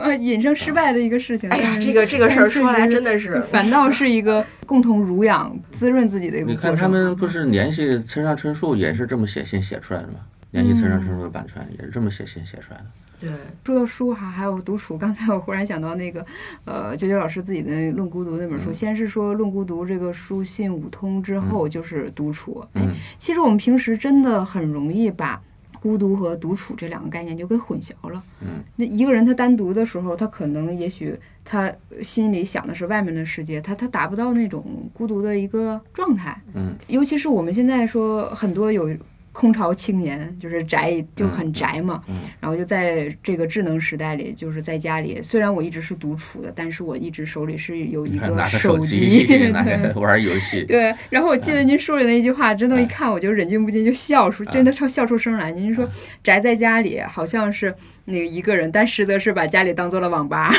[0.01, 1.49] 呃引申失败的一个事情。
[1.49, 6.55] 哎呀，这个这个事儿说来真的是，反倒是一个共同濡养、滋润自己的一个你。
[6.55, 10.15] 看他们不是联系村上春树也是这么写信写出来的吗？
[10.51, 12.85] 联系村上春树的版权也是这么写信写出来的。
[13.23, 13.31] 对，
[13.63, 16.25] 说到书哈，还有独处，刚才我忽然想到那个，
[16.65, 22.61] 呃，九九老师自己的《论孤独》那本书，先是说《论孤独》这个书信五通之后就是独处。
[22.73, 25.41] 哎，嗯其实我们平时真的很容易把
[25.79, 28.21] 孤独和独处这两个概念就给混淆了。
[28.41, 31.71] 嗯，那一个人他单独的时候，他可能也许他
[32.01, 36.37] 心里想的是外面的世界，他他达不到那种孤独的一个状态。
[36.55, 38.89] 嗯，尤其是我们现在说很多有。
[39.33, 45.19] 空巢青年就是宅，就很宅嘛，嗯然后就在这个智能时代里，就是在家里。
[45.23, 49.25] 虽然我一直是独处的，但是我一直手里是有一个手机，
[49.95, 50.63] 玩游戏。
[50.65, 55.51] 对，然后我记得您书里那一句话，真的，哎一看我就忍俊不禁就笑出，真的笑笑出声来。
[55.51, 55.89] 您说
[56.23, 57.73] 宅在家里好像是
[58.05, 60.53] 那个一个人，但实则是把家里当做了网吧。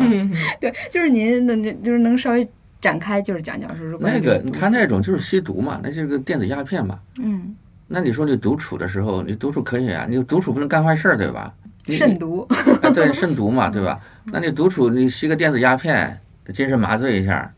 [0.60, 2.46] 对，就是您能就是能稍微
[2.82, 6.98] 展开，就是讲讲说说那个这独他那种就是吸毒嘛，那就是个电子鸦片嘛。
[7.18, 7.56] 嗯
[7.92, 11.52] 那你说你独处的时候，你独处可以啊，你独处不能干坏事儿，对吧？
[11.86, 12.46] 你慎独，
[12.82, 14.00] 啊，对， 慎独嘛，对吧？
[14.26, 16.20] 那你独处，你吸个电子鸦片，
[16.54, 17.52] 精神麻醉一下，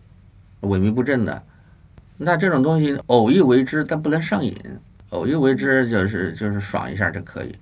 [0.62, 1.42] 萎靡不振的，
[2.16, 4.56] 那这种东西偶一为之，但不能上瘾。
[5.10, 7.54] 偶一为之就是就是爽一下就可以。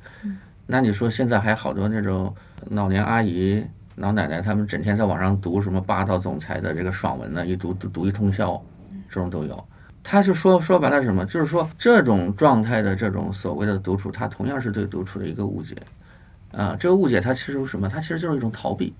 [0.66, 2.32] 那你说现在还好多那种
[2.68, 3.66] 老年阿姨、
[3.96, 8.62] 老奶奶，他们整天在网上读什么霸道总裁的这个爽文呢，一读读读一通宵，
[9.08, 9.64] 这种都有。
[10.02, 15.76] 他就说说白了什么，就是说这种状态的这种所谓的独处，它同样是对独处的一个误解。
[16.52, 17.88] 啊，这个误解它其实是什么？
[17.88, 18.92] 它其实就是一种逃避，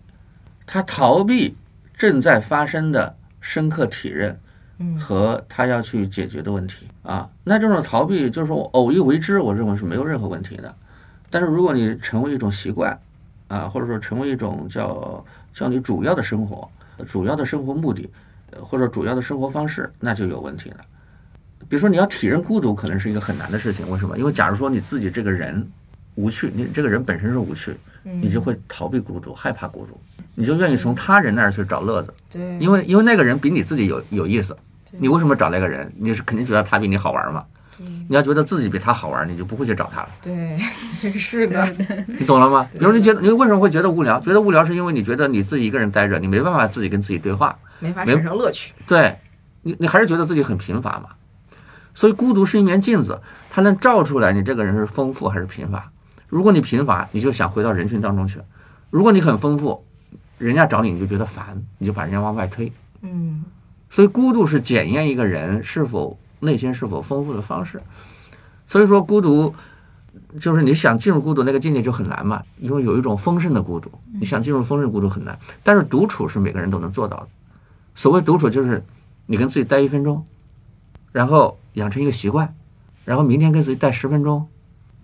[0.66, 1.56] 他逃避
[1.96, 4.38] 正在发生的深刻体认
[4.78, 7.28] 嗯和他要去解决的问题啊。
[7.42, 10.72] 那这种逃避就是说我偶一为之，我认为是没有任何问题的。
[11.28, 12.96] 但是如果你成为一种习惯
[13.48, 16.68] 啊，或者说成为一种叫叫你主要的生活、
[17.04, 18.10] 主要的生活目的，呃
[18.62, 20.78] 或者主要的生活方式，那就有问题了。
[21.68, 23.88] 比如说你要体认孤独，可能是一个很难的事情。
[23.90, 24.18] 为什么？
[24.18, 25.64] 因为假如说你自己这个人
[26.16, 30.00] 无趣，你这个人本身是无趣，你就会逃避孤独，害怕孤独，
[30.34, 34.56] 你就愿意从他人那儿去找乐子，对，因为因为那个人比你自己有有意思。
[34.92, 35.88] 你为什么找那个人？
[35.96, 37.44] 你是肯定觉得他比你好玩嘛？
[38.10, 40.08] 你要觉得自己比他好玩，你就不会去找他了。
[40.20, 40.58] 对，
[41.16, 41.64] 是的，
[42.08, 42.68] 你懂了吗？
[42.72, 44.18] 比如你觉得你为什么会觉得无聊？
[44.18, 47.56] 觉得无聊是因为你觉得你自己一个人待着，你没办法自己跟自己对话。
[47.78, 48.74] 没法没产生乐趣。
[48.84, 49.16] 对
[49.62, 51.10] 你，你还是觉得自己很贫乏嘛。
[51.94, 55.88] 所以孤独是一面镜子，它能照出来你这个人是丰富还是贫乏。
[56.26, 58.40] 如果你贫乏，你就想回到人群当中去；
[58.90, 59.86] 如果你很丰富，
[60.36, 62.72] 人家找你你就觉得烦，你就把人家往外推。
[63.02, 63.44] 嗯
[63.88, 67.80] 所以孤独是检验一个人是否内心是否丰富的方式。
[68.66, 69.54] 所以说孤独
[70.40, 75.38] 就是你想进入孤独那个境界就很难嘛，因为有一种丰盛的孤独，你想进入丰盛孤独很难。
[75.62, 77.28] 但是独处是每个人都能做到的。
[77.94, 78.84] 所谓独处就是
[79.26, 80.24] 你跟自己待一分钟，
[81.12, 82.54] 然后养成一个习惯，
[83.04, 84.46] 然后明天跟自己待十分钟，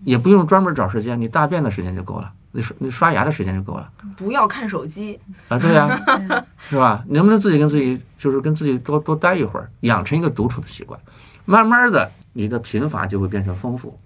[0.05, 3.91] 也不用专门找时间，你大便的时间就够了，你刷你刷牙的时间就够了。
[4.17, 5.19] 不要看手机。
[5.49, 5.89] 啊，对呀、
[6.71, 7.05] 是吧？
[7.07, 10.99] 你能不能自己跟自己，就是跟自己多多待一会儿，养成一个独处的习惯，
[11.47, 13.99] 慢慢的，你的贫乏就会变成丰富，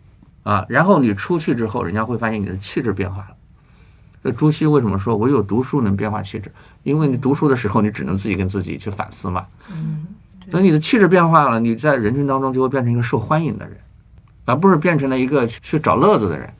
[0.43, 3.29] 啊，然后你出去之后，人家会发现你的气质变化了。
[4.23, 6.53] 这朱熹为什么说唯有读书能变化气质？
[6.83, 9.47] 因为你读书的时候，你只能自己跟自己去反思嘛。
[9.73, 10.07] 嗯，
[10.51, 13.77] 等你的气质变化了，你在人群当中就会变成一个受欢迎的人，
[14.45, 16.53] 而不是变成了一个去找乐子的人。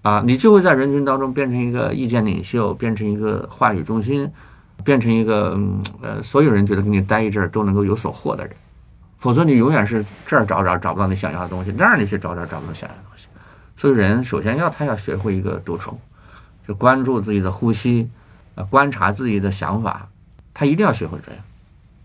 [0.00, 4.30] 啊，你就会在人群当中变成一个意见领袖，变成一个话语中心，
[4.82, 8.54] 变成一个嗯呃，所有人觉得跟你待一阵儿都能够有所获的人。
[9.24, 13.24] 否则你永远是这儿找找找不到你想要的东西，那儿你去找找找不到想要的东西。
[13.74, 15.98] 所以人首先要他要学会一个独处，
[16.68, 18.06] 就关注自己的呼吸，
[18.54, 20.06] 呃，观察自己的想法，
[20.52, 21.40] 他一定要学会这样，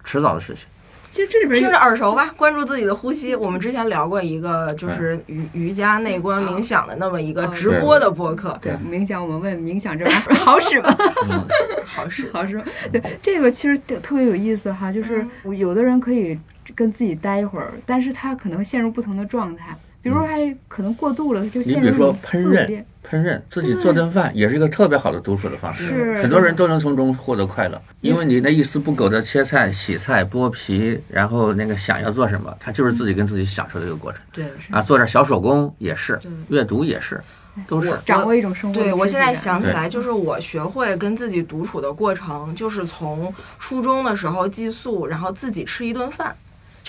[0.06, 0.64] 迟早的事情。
[1.12, 2.34] 其实这里边有听着耳熟吧？
[2.38, 3.36] 关注自己的呼吸。
[3.36, 10.96] 我们之前聊过一个就是瑜瑜伽内观冥想的那么一个直播的播客，对冥想，我们问冥想这玩意儿好使吗？
[11.86, 12.32] 好使。
[12.32, 12.64] 好使吗？
[12.90, 16.40] 对，这个其实特别有意思哈，就是有的人可以
[16.76, 22.84] 跟自己待一会儿，但是他可能陷入不同的状态，比如说还可能过度了，他就陷你比如说烹饪。
[23.10, 34.80] 烹饪，自己做顿饭也是一个特别好的独处的方式，是很多人都能从中获得快乐，因为你那一丝不苟的切菜、洗菜、剥皮，然后那个想要做什么，他就是自己跟自己享受的一个过程对，啊。
[34.80, 37.20] 做点小手工也是，阅读也是，
[37.68, 37.92] 都是。
[38.06, 46.36] 掌握一种生活对，我现在想起来，就是我学会跟自己独处的过程，就是从初中的时候寄宿，然后自己吃一顿饭。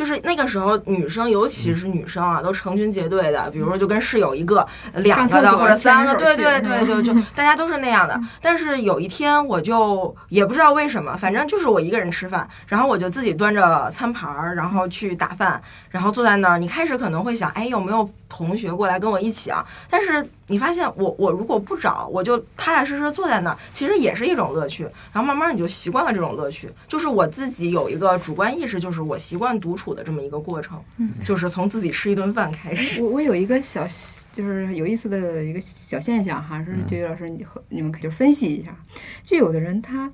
[0.00, 8.18] 就是那个时候，女生尤其是女生啊，都成群结队的，比如说就跟室友一个、两个的或者三个，对对对，就就 大家都是那样的。
[8.40, 16.58] 但是有一天，我就也不知道为什么，反正就是我一个人吃饭，然后我就自己端着餐盘儿，然后去打饭，然后坐在那儿。
[16.58, 19.62] 你开始可能会想，哎，有没有同学过来跟我一起啊？
[19.90, 24.82] 但是你发现我我如果不找，我就踏踏实实坐在那儿，其实也是一种乐趣。
[25.12, 30.82] 然后慢慢你就习惯了这种乐趣，就是我自己有一个主观意识，就是我习惯独处的这么一个过程，
[31.24, 33.02] 就是从自己吃一顿饭开始。
[33.02, 33.86] 我我有一个小
[34.32, 38.76] 就是有意思的一个小现象哈，是九九老师你和你们可以就分析一下，
[39.24, 40.12] 就有的人他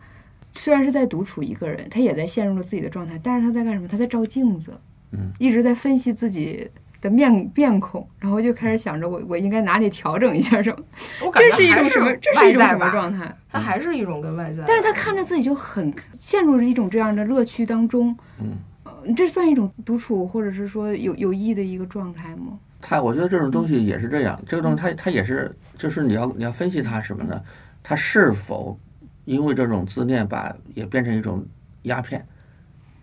[0.52, 3.88] 虽然是在独处一个人，他也在陷入了自己的状态，但是他在干什么？
[3.88, 4.72] 他在照镜子，
[5.12, 6.70] 嗯，一直在分析自己
[7.00, 10.78] 的面面孔，然后就开始想着我我应该哪里调整一下什么，
[11.24, 12.12] 我感觉这是一种什么？
[12.16, 12.90] 这是一种什么外在吧？
[12.90, 13.36] 状态？
[13.50, 18.52] 它还是一种跟外在，但是他看着自己就很陷入了一种这样的乐趣当中，嗯
[18.84, 22.58] 呃，这算一种独处或者是说有有益的一个状态吗？
[22.80, 27.40] 他，我觉得这种东西也是这样，这个东西它它也是，就是你要你要分析它什么呢？
[27.82, 28.78] 它是否
[29.24, 31.44] 因为这种自恋把也变成一种
[31.82, 32.24] 鸦片？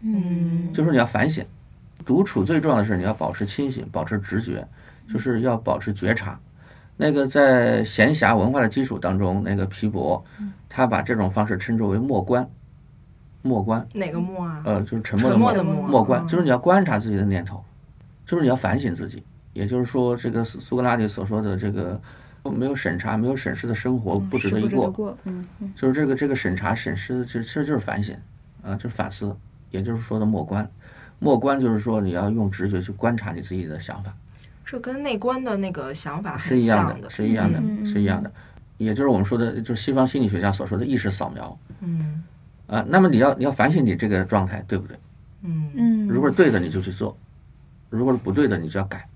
[0.02, 1.44] 嗯，就是你要反省。
[2.06, 4.68] 独处最重要的是你要保持清醒，保持直觉，
[5.08, 6.40] 就是要保持觉察。
[6.96, 10.24] 那个在闲暇文化的基础当中，那个皮博，
[10.70, 12.48] 他把这种方式称之为默观。
[13.46, 14.62] 默观，哪个默啊？
[14.64, 17.62] 呃，就是沉默的沉默默，的默默观，嗯就是你要观察自己的念头，
[18.26, 19.22] 就是你要反省自己。
[19.52, 22.00] 也就是说，这个苏苏格拉底所说的这个
[22.44, 28.16] 没有审查、没有审视的生活不值得一过嗯嗯就是这个这个审查审视，这这就是反省
[28.64, 29.36] 啊，就是反思，
[29.72, 30.66] 也就是说的默观。
[31.24, 34.14] 默观就是说你要用直觉去观察你自己的想法，
[34.66, 38.30] 这跟内观的那个想法是一样的，是一样的是一样的。
[38.78, 42.22] 也就是我们说的，就是西方心理学家所说的意识扫描嗯
[42.68, 42.84] 啊。
[42.88, 44.98] 那么你要你要反省你这个状态对不对？
[45.44, 47.16] 嗯嗯，如果是对的，你就去做；
[47.90, 49.08] 如果是不对的，你就要改。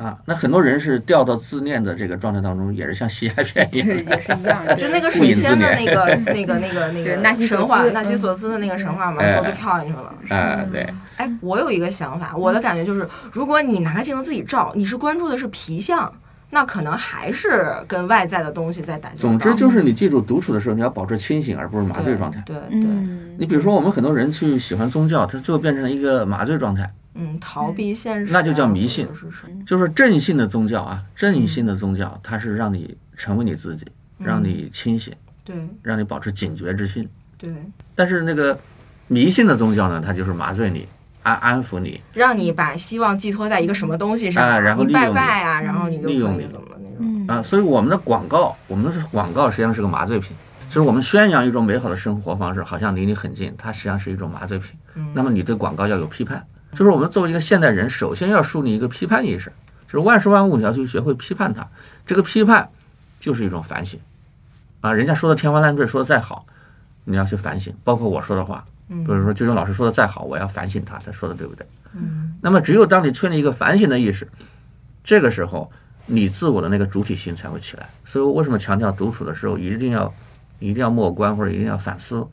[0.00, 3.94] 啊，那很多人是掉到自恋的这个状态当中，也是像吸鸦片一样的。
[3.94, 10.14] 也是一样的， 就那个水仙的那个、 那个、那个、那个纳西神话，纳西索斯的那个神话，完哎之后就跳进去了。
[10.34, 16.10] 啊，对，哎，我有一个想法，我的感觉就是，如果你拿镜子自己照，你是关注的是皮相，
[16.48, 19.20] 那可能还是跟外在的东西在打交道。
[19.20, 22.42] 总之就是你记住，独处的时候你要保持清醒，而不是麻醉状态。
[22.46, 22.90] 对对
[23.36, 29.06] 你比如说，我们很多人去喜欢宗教，它最后变成了一个麻醉状态，嗯，逃避现实啊，那就叫迷信。
[29.66, 33.86] 就是正信的宗教啊，正信的宗教，它是让你成为你自己，
[34.18, 35.12] 让你清醒，
[35.44, 35.56] 对。
[35.82, 37.08] 让你保持警觉之心。
[37.36, 37.50] 对，
[37.94, 38.58] 但是那个
[39.08, 40.86] 迷信的宗教呢，它就是麻醉你，
[41.22, 45.14] 安安抚你，让你把希望寄托在一个什么东西上，啊然后你利用你。
[45.14, 46.42] 拜拜啊，然后你就利用你。
[46.42, 46.96] 怎么那种。
[46.98, 47.26] 嗯。
[47.26, 50.36] 啊，所以我们的广告，我们的广告实际上是个麻醉品，
[50.68, 54.78] 就是我们宣扬一种美好的生活方式，好像离你很近，它实际上是一种麻醉品。
[54.94, 55.08] 嗯。
[55.14, 59.52] 那么你对广告要有批判，就是我们作为一个现代人，首先要树立一个批判意识，
[59.86, 61.66] 就是万事万物你要去学会批判它，
[62.06, 62.68] 这个批判
[63.18, 63.98] 就是一种反省。
[64.80, 66.46] 啊，人家说的天花乱坠，说的再好，
[67.04, 71.66] 你要去反省，包括我说的话，嗯比如说周军老师说的再好，我要反省他，他说的对不对？
[71.92, 74.26] 嗯那么只有当你确立一个反省的意识，
[75.02, 75.70] 这个时候
[76.06, 77.90] 你自我的那个主体性才会起来。
[78.04, 80.14] 所以我为什么强调独处的时候一定要
[80.60, 82.26] 一定要默观或者一定要反思，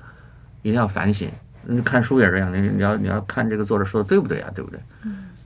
[0.61, 1.29] 一定要反省。
[1.69, 4.49] 你看书也是这样，你你要你要看这个作者说的对不对啊？
[4.55, 4.79] 对不对？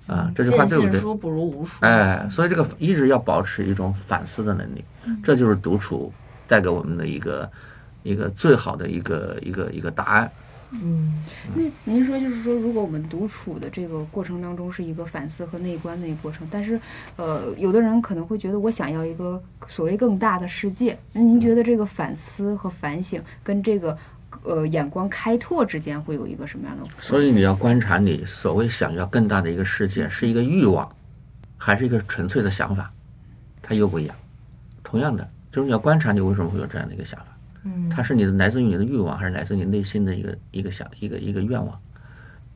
[0.08, 0.92] 啊，这句话见对不对？
[0.92, 1.78] 信书不如无书。
[1.82, 4.84] 哎，所以这个一直要保持一种反思的能力，
[5.24, 6.12] 这就是独处
[6.48, 7.50] 带给我们的一个
[8.04, 10.32] 一个最好的一个一个一个答案。
[10.74, 11.22] 嗯
[11.54, 16.80] 那您说就是说，如果我们独处的这个过程当中是一个反思和内观的一个过程，但是
[17.18, 20.98] 呃，有的人可能会觉得我想要一个所谓更大的世界。
[21.12, 23.98] 那您觉得这个反思和反省跟这个
[24.44, 26.84] 呃眼光开拓之间会有一个什么样的？
[27.00, 30.90] 所以你要观察你所谓想要更大的一个世界，是一个欲望，
[31.58, 32.92] 还是一个纯粹的想法，
[33.62, 34.16] 它又不一样。
[34.84, 37.26] 同样的，就是你要观察你为什么会有这样的一个想法，
[37.64, 41.80] 嗯它是你的来自于你的欲望，还是来自你内心的一个一个想一个一个愿望？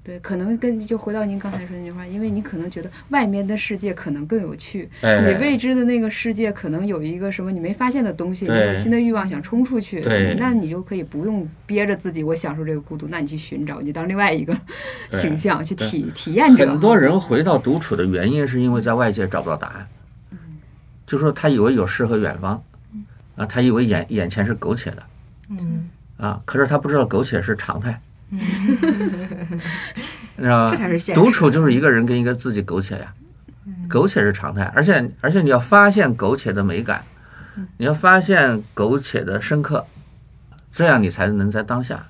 [0.06, 10.02] 对，可能跟就回到您刚才说那句话，因为你可能觉得外面的世界可能更有趣，哎你未知的那个世界可能有一个什么你没发现的东西，你对有新的欲望想冲出去，
[10.38, 14.56] 那你就可以不用憋着自己，我享受这个孤独，那你去寻找，你当另外一个
[15.12, 16.68] 形象去体体验者。
[16.68, 19.88] 很多人回到独处的原因，是因为在外界找不到答案，
[21.08, 22.64] 就说他以为有诗和远方，
[23.36, 25.04] 啊，他以为眼眼前是苟且的，
[25.50, 28.00] 嗯，啊，可是他不知道苟且是常态，
[30.38, 30.72] 你知道吧？
[30.72, 31.22] 这才是现实。
[31.22, 33.14] 独处就是一个人跟一个自己苟且呀，
[33.90, 37.04] 苟且是常态，而且而且你要发现苟且的美感，
[37.78, 39.86] 你要发现苟且的深刻，
[40.72, 42.08] 这样你才能在当下，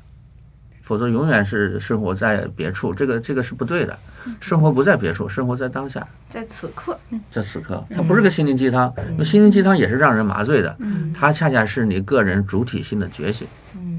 [0.81, 3.97] 否则永远是生活在别处，这个这个是不对的。
[4.39, 6.99] 生活不在别处，生活在当下，在此刻，
[7.29, 13.47] 在此刻，它不是个心灵鸡汤，因为心灵鸡汤也是让人麻醉的，嗯它恰恰是你个人主体性的觉醒。
[13.75, 13.94] 嗯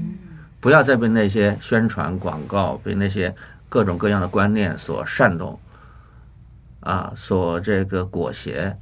[0.59, 3.33] 不要再被那些宣传广告、被那些
[3.69, 5.59] 各种各样的观念所煽动，
[6.79, 8.75] 啊，所这个裹挟，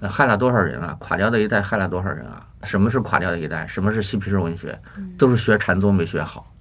[0.00, 0.96] 呃害了多少人啊？
[0.98, 2.46] 垮掉的一代害了多少人啊？
[2.62, 3.66] 什么是垮掉的一代？
[3.66, 4.78] 什么是嬉皮士文学？
[5.16, 6.52] 都是学禅宗没学好。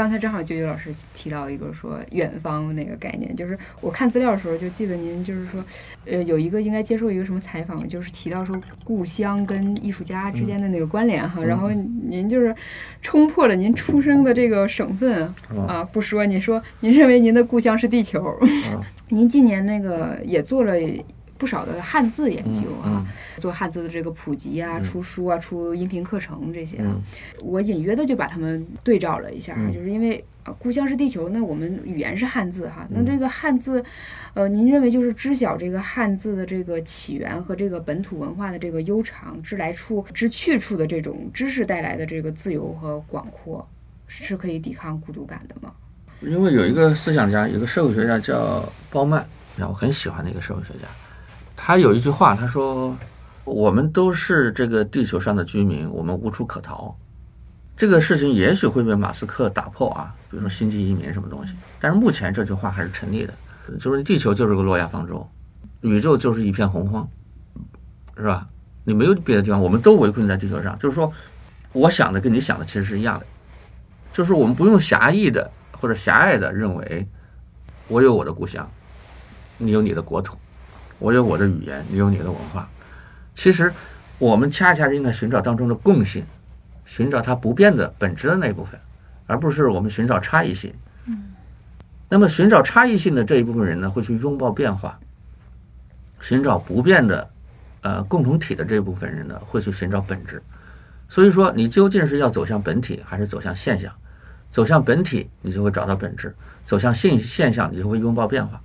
[0.00, 5.62] 刚才正好啾啾老师提到一个说远方那个概念，就是我看资料的时候就记得您就是说，
[6.06, 12.56] 呃，有一个应该接受一个什么采访，就是提到说故乡跟艺术家之间的那个关联哈，然后您就是
[13.02, 18.34] 冲破了您出生的这个省份嗯啊，不说，您说您认为您的故乡是地球，
[19.10, 20.74] 您今年那个也做了。
[21.40, 23.02] 不少的汉字研究啊，
[23.38, 27.02] 做汉字的这个普及啊、出书啊、出音频课程这些啊，嗯。
[27.42, 29.72] 我隐约的就把它们对照了一下，嗯。
[29.72, 33.82] 就是因为啊，故乡是地球，那我们语言是汉字哈，那嗯这个汉字，
[34.34, 43.66] 呃，您认为就是知晓这个汉字的这个起源和这个本土文化的这个悠长、之来处、之去处的这种知识带来的这个自由和广阔，
[44.06, 45.72] 是可以抵抗孤独感的吗？
[46.20, 49.24] 因为有一个思想家，有个社会学家叫鲍曼，
[49.56, 50.86] 然后我很喜欢的一个社会学家，
[51.62, 52.96] 他有一句话，他说
[53.44, 56.96] ：“我们都是这个地球上的居民，我们无处可逃。”
[57.76, 61.54] 这个事情也许会被马斯克打破啊，比如说星际移民什么东西。
[61.78, 63.34] 但是目前这句话还是成立的，
[63.78, 65.28] 就是地球就是个诺亚方舟，
[65.82, 67.06] 宇宙就是一片洪荒，
[68.16, 68.48] 是吧？
[68.84, 70.76] 你没有别的地方，我们都围困在地球上。
[70.78, 71.12] 就是说，
[71.72, 73.26] 我想的跟你想的其实是一样的，
[74.14, 75.48] 就是我们不用狭义的
[75.78, 77.06] 或者狭隘的认为，
[77.86, 78.68] 我有我的故乡，
[79.58, 80.38] 你有你的国土，
[81.00, 82.70] 我有我的语言，你有你的文化。
[83.34, 83.72] 其实
[84.18, 86.24] 我们恰恰是应该寻找当中的共性，
[86.84, 88.78] 寻找它不变的本质的那一部分，
[89.26, 90.72] 而不是我们寻找差异性。
[92.08, 94.98] 那么寻找差异性的这一部分人呢，会去拥抱变化；
[96.20, 97.28] 寻找不变的。
[97.82, 100.42] 呃，共同体的这部分人呢，会去寻找本质。
[101.08, 103.90] 所以说，你究竟是要走向本体，还是走向现象？
[104.50, 106.28] 走向本体，你就会找到本质；
[106.66, 108.60] 走向现现象，你就会拥抱变化。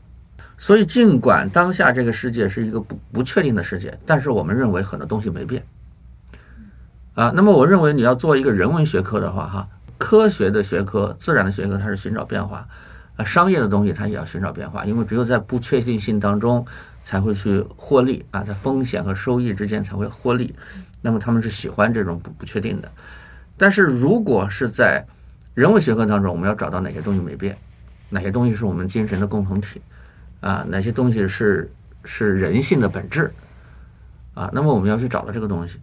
[0.57, 5.63] 所以，尽管当下这个世界是一个不不确定的世界，但是我们认为很多东西没变。
[7.13, 12.65] 啊，那么我认为你要做一个人文学科的话，哈，科学的学科、自然的学科，它是寻找变化；
[13.17, 16.65] 啊，商业的东西它也要寻找变化，因为只有在不确定性当中。
[17.05, 20.55] 才会去获利啊，在风险和收益之间才会获利。
[21.03, 22.91] 那么他们是喜欢这种不不确定的。
[23.55, 25.05] 但是如果是在
[25.53, 27.55] 人文学科当中，我们要找到哪些东西没变，
[28.09, 29.79] 哪些东西是我们精神的共同体
[30.45, 31.67] 啊，哪些东西是
[32.03, 33.33] 是人性的本质
[34.35, 35.79] 啊，那么我们要去找到这个东西。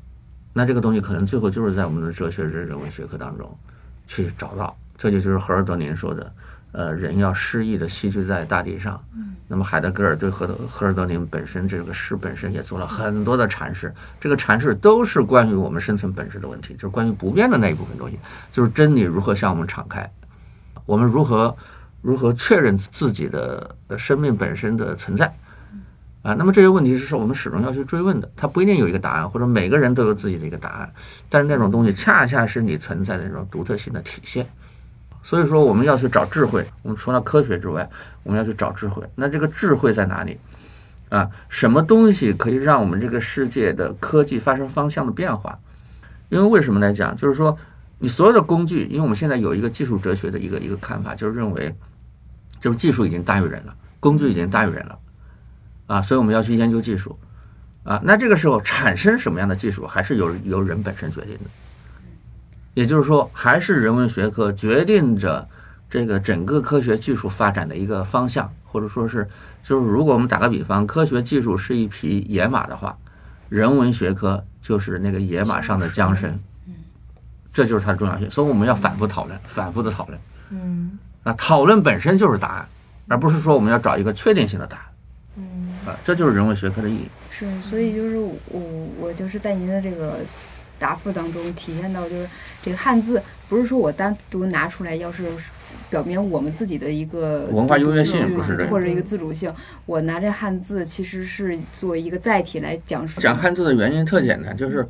[0.52, 3.58] 那这个东西可能最后就是在我们的哲学人人文学科当中
[4.06, 4.76] 去找到。
[4.96, 6.32] 这就就是荷尔德林说的。
[6.70, 9.02] 呃，人要诗意的栖居在大地上。
[9.48, 13.92] 那么海德格尔对荷德赫尔德林本身这个诗本身也做了很多的阐释。
[14.20, 18.16] 这个阐释都是关于我们生存本质的问题，就是关于不变的那一部分东西，
[18.52, 20.08] 就是真理如何向我们敞开，
[20.86, 21.54] 我们如何
[22.02, 25.34] 如何确认自己的生命本身的存在
[26.20, 26.34] 啊。
[26.34, 30.92] 那么这些问题是我们始终要去追问的，它不一定有一个答案，或者每个人都有自己的一个答案，
[31.30, 34.46] 但是那种东西恰恰是你存在的那种独特性的体现。
[35.22, 36.66] 所以说，我们要去找智慧。
[36.82, 37.88] 我们除了科学之外，
[38.24, 39.08] 我们要去找智慧。
[39.14, 40.36] 那这个智慧在哪里？
[41.10, 45.56] 啊，什么东西可以让我们这个世界的科技发生方向的变化？
[46.28, 47.14] 因为为什么来讲？
[47.14, 47.56] 就是说，
[47.98, 51.72] 你所有的工具，因为我们现在有一个技术哲学的一个一个看法，就是认为，
[52.62, 54.98] 就是技术已经大于人了，工具已经大于人了，
[55.88, 57.18] 啊，所以我们要去研究技术，
[57.82, 61.50] 啊，那这个时候产生什么样的技术，还是由由人本身决定的。
[62.74, 65.46] 也就是说，还是人文学科决定着
[65.90, 69.28] 这个整个科学技术发展的一个方向，或者说是，
[69.64, 72.96] 就是如果我们打个比方，科学技术是一匹野马的话，
[73.48, 76.38] 人文学科就是那个野马上的缰绳，
[77.52, 78.30] 这就是它的重要性。
[78.30, 80.18] 所以我们要反复讨论，反复的讨论。
[80.48, 82.68] 嗯，那讨论本身就是答案，
[83.08, 84.84] 而不是说我们要找一个确定性的答案。
[85.36, 87.06] 嗯，啊，这就是人文学科的意义。
[87.30, 88.60] 是，所以就是我
[88.98, 90.18] 我就是在您的这个。
[90.78, 92.28] 答复当中体现到就是
[92.60, 95.22] 这个汉字，不是说我单独拿出来，要是
[95.88, 99.54] 表明我们自己的一个文化优越性，不是这或者一个自主性，
[99.86, 103.20] 我拿这汉字其实是作为一个载体来讲述。
[103.20, 104.84] 讲汉字的原因特简单，就是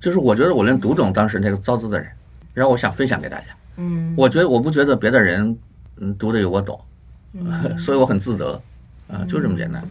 [0.00, 2.08] 就是我觉得我能读懂当时那个造字的人，
[2.52, 3.44] 然后我想分享给大家。
[3.76, 5.56] 嗯，我觉得我不觉得别的人
[5.98, 6.80] 嗯读的有我懂，
[7.78, 8.60] 所以我很自得
[9.08, 9.82] 啊，就这么简单。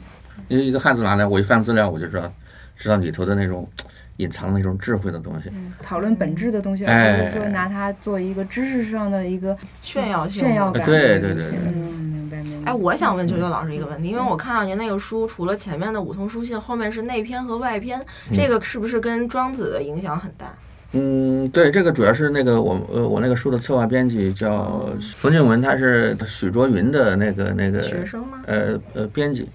[0.47, 2.31] 因为一个汉字拿来，我一翻资料，我就知道
[2.77, 3.69] 知道里头的那种。
[4.17, 5.51] 隐藏的那种智慧的东西，
[5.81, 10.85] 讨论本质的东西，而不是说拿它做一个知识上的一个炫耀炫耀感。
[10.85, 12.71] 对对对，嗯，明白明白。
[12.71, 18.01] 哎，我想问九九老师一个问题，因为我看到您那个书，除了前面的五通书信，后面是内篇和外篇，
[18.33, 20.53] 这个是不是跟庄子的影响很大？
[20.97, 28.41] 嗯，对，这个主要是那个我呃我那个书的策划编辑叫冯静文，他是许卓云的那个那个学生吗？
[28.45, 29.49] 呃呃，编辑。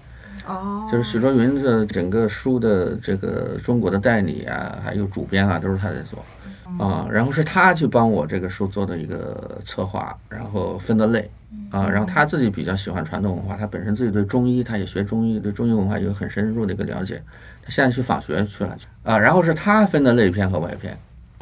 [0.47, 6.23] 哦，就是许卓云的整个书的这个中国的代理啊，还有主编啊，都是他在做
[6.83, 7.07] 啊。
[7.11, 11.29] 然后是他去帮我这个书做的一个策划，然后分的类
[11.69, 11.87] 啊。
[11.87, 17.21] 然后他自己比较喜欢传统文化，他本身自己对中医，他也学中医，对中医文化有很深入的一个了解。
[17.63, 19.17] 他现在去访学去了啊。
[19.17, 20.97] 然后是他分的类篇和外篇。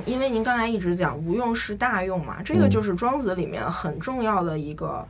[0.06, 5.06] 因为您刚才一直讲无用是大用嘛，这个就是庄子里面很重要的一个。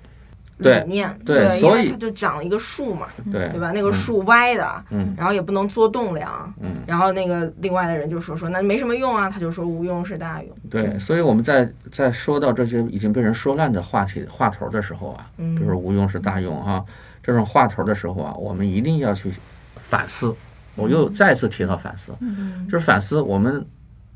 [0.62, 3.72] 理念对，所以他就讲了一个树嘛，对对吧？
[3.74, 10.54] 那个树歪的，嗯，然后也不能做栋梁，嗯，然后那个另外的人就说说那没什么用啊，他就说无用是大用。
[10.70, 16.84] 对，所以我们在在说到这些已经被人说烂的话题话头的时候啊，嗯，比如说无用是大用哈，
[17.24, 19.32] 这种话头的时候啊，我们一定要去
[19.78, 20.36] 反思。
[20.76, 23.66] 我又再次提到反思，嗯，就是反思我们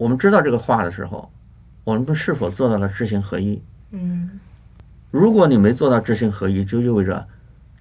[0.04, 1.32] 我们知道这个话的时候，
[1.86, 3.64] 我们是否做到了知行合一？
[3.92, 4.30] 嗯。
[5.12, 7.26] 如果你没做到知行合一，就意味着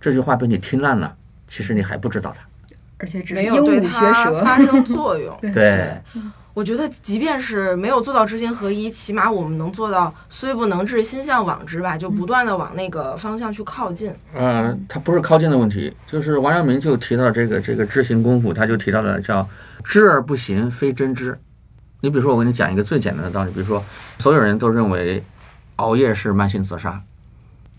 [0.01, 1.17] 这句话被你听烂了。
[1.49, 2.47] 其实你还不知道它。
[2.99, 4.45] 而且只是没鹦鹉有对它学舌。
[4.45, 5.37] 发生作用。
[5.53, 6.01] 对，
[6.55, 14.15] 我觉得，即便是没有做到知行合一，起码我们能做到虽不能至，心向往之吧，就不断的往那个方向去靠近。
[14.33, 19.45] 呃，它不是靠近的问题，就是王阳明就提到这个这个知行功夫，他就提到了叫
[19.83, 21.37] 知而不行，非真知。
[22.03, 23.83] 你比如说，我给你讲一个最简单的道理，比如说，
[24.19, 25.23] 所有人都认为
[25.77, 27.01] 熬夜是慢性自杀，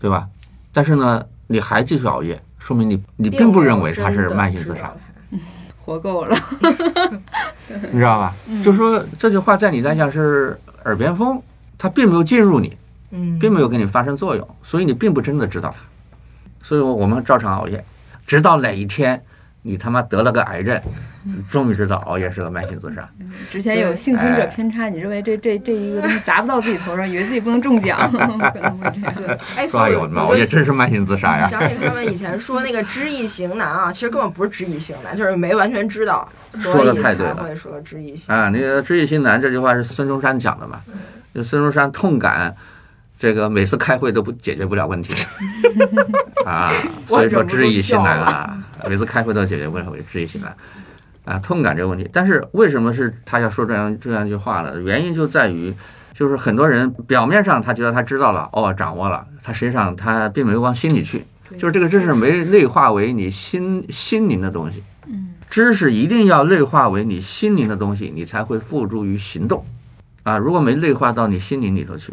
[0.00, 0.26] 对吧？
[0.72, 4.90] 但是呢，你还继续熬夜，说明你你并不认为它是慢性自杀，
[5.84, 6.34] 活够了，
[7.92, 8.34] 你知道吧？
[8.64, 11.40] 就说这句话在你来讲是耳边风，
[11.76, 12.74] 它并没有进入你，
[13.10, 15.76] 嗯，并没有给你发生作用，所以你并不真的知道它。
[16.62, 17.84] 所以我们照常熬夜，
[18.26, 19.22] 直到哪一天
[19.66, 20.78] 你他妈得了个癌症，
[21.22, 23.08] 你终于知道熬夜是个慢性自杀。
[23.50, 28.78] 之前有对幸存者哎偏差，你认为这这这一个东西砸不到自己头上，以为自己不能中奖， 可能会这样。
[29.14, 31.48] 对，哎，所以熬夜真是慢性自杀呀！
[31.48, 38.34] 想起他们以前说那个知易行难啊，其实根本不是知易行难，就是没完全知道，所说得以太对了才会说知易行。
[38.34, 40.80] 啊，那个“知易行难”这句话是孙中山讲的嘛？
[41.34, 42.54] 就孙中山痛感
[43.18, 45.14] 这个每次开会都不解决不了问题
[46.44, 46.70] 啊，
[47.08, 48.58] 所以说知易行难啊，
[48.88, 50.56] 每次开会都解决不了知易行难
[51.24, 52.08] 啊，痛感这个问题。
[52.12, 54.78] 但是为什么是他要说这样这样一句话呢？
[54.80, 55.74] 原因就在于，
[56.12, 61.24] 就是很多人表面上他觉得他知道了，哦，掌握了，他实际上他并没有往心里去，
[61.58, 64.82] 就是这个知识没内化为你心心灵的东西。
[65.06, 69.64] 嗯知识一定要内化为你心灵的东西，你才会付诸于行动。
[70.24, 72.12] 啊，如果没内化到你心灵里头去，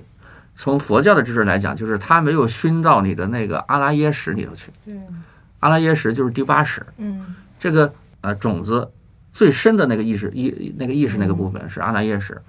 [0.55, 4.69] 从佛教的知识来讲，就是它没有熏到你的那个阿拉耶识里头去。
[4.85, 5.23] 嗯
[5.61, 7.91] 阿拉耶识就是第八识，嗯这个
[8.21, 8.87] 呃种子
[9.33, 12.39] 最深的那个意识意那个意识那个部分是阿拉耶识。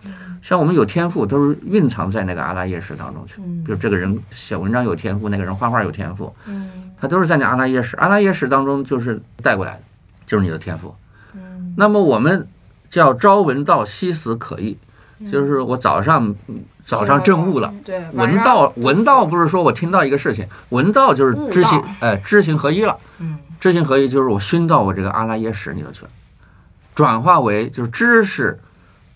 [0.43, 3.41] 像我们有天赋，都是蕴藏在那个阿拉耶识当中去。
[3.41, 7.97] 嗯比如这个人写文章有天赋，那个人画画有天赋，嗯他都是在那阿拉耶识。
[7.97, 9.83] 阿拉耶识当中就是带过来的，
[10.27, 10.93] 就是你的天赋。
[11.35, 12.47] 嗯那么我们
[12.91, 14.77] 叫朝闻道，夕死可矣，
[15.21, 16.35] 嗯就是我早上
[16.85, 17.73] 早上正悟了。
[17.85, 22.99] 对，闻道，就闻道不是说我听到一个事情，闻道就是知行道，哎，知行合一了。
[23.19, 26.11] 嗯知行合一就是我熏到我这个阿拉耶识里头去了，
[26.97, 28.59] 转化为就是知识，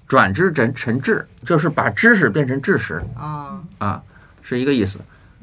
[0.07, 4.01] 转知成成智，就是把知识变成智识啊啊，
[4.43, 5.01] 是一个意思，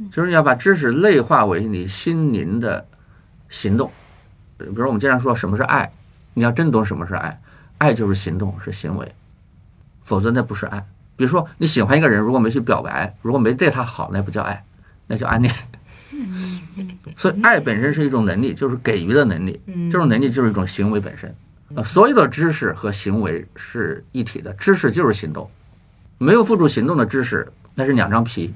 [0.09, 2.85] 就是你要把知识内化为你心灵的
[3.49, 3.91] 行动。
[4.57, 5.91] 比如我们经常说什么是爱，
[6.33, 7.37] 你要真懂什么是爱，
[7.79, 9.11] 爱就是行动，是行为，
[10.05, 10.81] 否则那不是爱。
[11.15, 14.63] 比如说你喜欢一个人，如果没去表白，如果没对他好，那不叫爱，
[15.07, 15.53] 那叫暗恋。
[17.17, 21.33] 所以爱本身是一种能力，就是给予的能力，嗯这种能力就是一种行为本身。
[21.75, 25.49] 呃，所有的知识和行为是一体的，知识就是行动，
[26.17, 28.53] 没有付诸行动的知识，那是两张皮。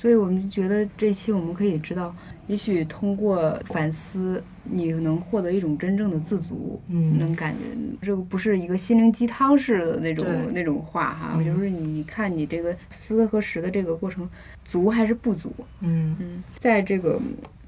[0.00, 7.18] 所以我们觉得这期我们可以知道，也许通过反思，你能获得一种真正的自足，嗯。
[7.18, 7.58] 能感觉
[8.00, 11.44] 这个不是一个心灵鸡汤式的那种那种话哈，嗯。
[11.44, 14.26] 就是你看你这个思和识的这个过程，
[14.64, 15.52] 足还是不足？
[15.80, 16.16] 嗯。
[16.18, 17.20] 嗯，在这个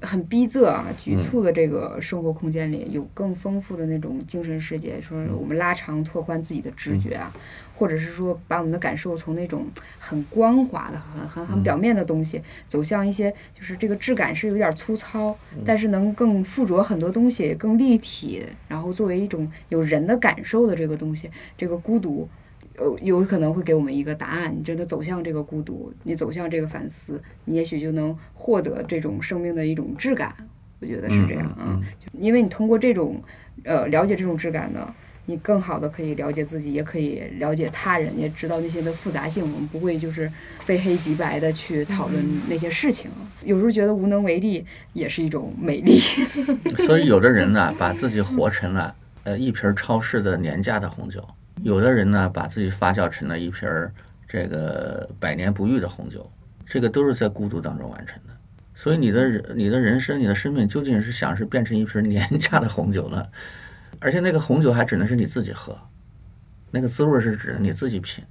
[0.03, 7.33] 很逼仄啊、局促的这个生活空间里，有更丰富的那种精神世界，说我们拉长拓宽自己的直觉啊，
[7.73, 9.65] 或者是说把我们的感受从那种
[9.97, 15.35] 很光滑的、很很很表面的东西，走向一些就是这个质感是有点粗糙，
[15.65, 22.27] 但是能更附着很多东西，更立体，然后作为一种有人的感受的这个东西，这个孤独。
[22.77, 24.55] 呃，有可能会给我们一个答案。
[24.57, 30.33] 你真的走向这个孤独，你走向这个反思，你也许就能获得这种生命的一种质感。
[30.79, 31.79] 我觉得是这样啊，
[32.19, 33.23] 因为你通过这种
[33.63, 34.93] 呃了解这种质感呢，
[35.27, 39.41] 你更好的可以了解自己，也可以了解他人，也知道那些的复杂性。
[39.41, 43.09] 我们不会就是非黑即白的去讨论那些事情。
[43.45, 45.97] 有时候觉得无能为力也是一种美丽。
[46.85, 48.93] 所以有的人呢，把自己活成了
[49.23, 51.21] 呃一瓶超市的廉价的红酒；
[51.63, 53.91] 有的人呢，把自己发酵成了一瓶儿
[54.27, 56.29] 这个百年不遇的红酒。
[56.65, 58.33] 这个都是在孤独当中完成的。
[58.75, 63.25] 所以你的人、你的人生、你的生命究竟是想是变成一瓶廉价的红酒呢？
[63.99, 65.77] 而且那个红酒还只能是你自己喝，
[66.71, 68.23] 那个滋味是指你自己品。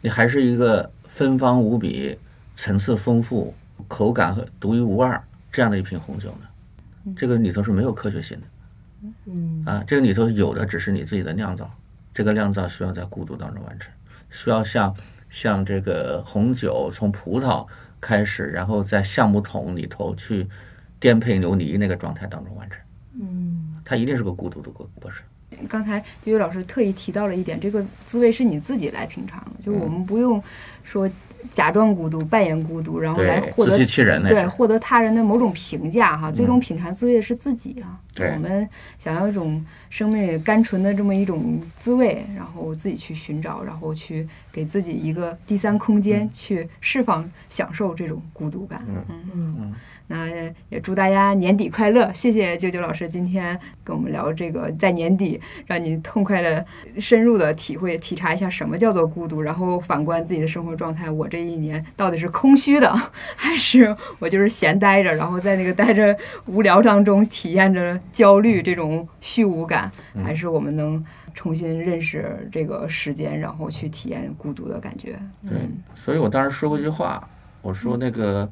[0.00, 2.18] 你还是一个芬芳无比、
[2.54, 3.54] 层次丰富、
[3.88, 7.14] 口感和独一无二这样的一瓶红酒呢？
[7.16, 9.08] 这个里头是没有科学性的。
[9.26, 11.70] 嗯啊，这个里头有的只是你自己的酿造，
[12.14, 13.92] 这个酿造需要在孤独当中完成，
[14.30, 14.94] 需要像
[15.30, 17.66] 像这个红酒从葡萄
[18.00, 20.46] 开始，然后在橡木桶里头去
[21.00, 22.78] 颠沛流离那个状态当中完成，
[23.20, 25.22] 嗯它一定是个孤独的过过程。
[25.68, 30.42] 刚才就有老师特意提到了一点，这个滋味是你自己来品尝的，就是我们不用
[30.82, 31.08] 说
[31.50, 34.22] 假装孤独、扮演孤独，然后来，获得自欺欺人。
[34.22, 36.30] 对获得他人的某种评价哈。
[36.30, 37.98] 最终品尝滋味的是自己啊。
[38.14, 38.68] 对我们
[38.98, 48.84] 想要一种生命里干纯的这么一种滋味，然后自己去寻找，然后去给自己一个第三空间，去释放、享受这种孤独感。
[48.86, 49.74] 嗯嗯，
[50.08, 50.28] 那
[50.68, 52.12] 也祝大家年底快乐！
[52.12, 56.62] 谢谢啾啾老师今天跟我们聊这个，在年底让你痛快的、
[56.98, 62.92] 深入的体会、体察一下什么叫做孤独，然后反观自己的生活状态，我这一年到底是空虚的，
[63.36, 66.16] 还是我就是闲待着，然后在那个待着
[66.46, 69.90] 无聊当中体验着焦虑这种虚无感，
[70.24, 71.04] 还是我们能
[71.34, 75.18] 重新认识这个时间，然后去体验孤独的感觉？
[75.48, 75.58] 对，
[75.94, 77.28] 所以我当时说过一句话，
[77.62, 78.50] 我说那个，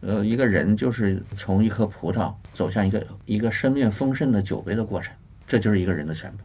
[0.00, 5.14] 呃，一个人就是从一颗葡萄走向一个一个生命丰盛的酒杯的过程，
[5.46, 6.38] 这就是一个人的全部。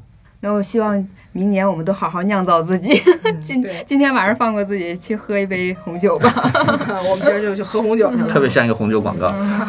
[0.45, 3.01] 那我希望明年我们都好好酿造自己。
[3.41, 6.31] 今嗯今天晚上放过自己，去喝一杯红酒吧。
[7.09, 8.27] 我们今儿就去喝红酒去了。
[8.27, 9.27] 特别像一个红酒广告。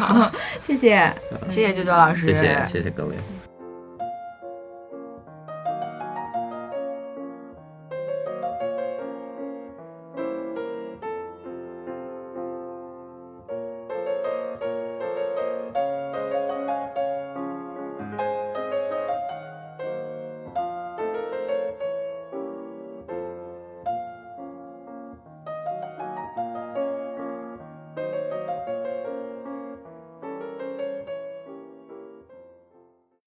[0.61, 1.11] 谢谢。
[1.49, 3.15] 谢谢周周老师，谢谢谢谢各位。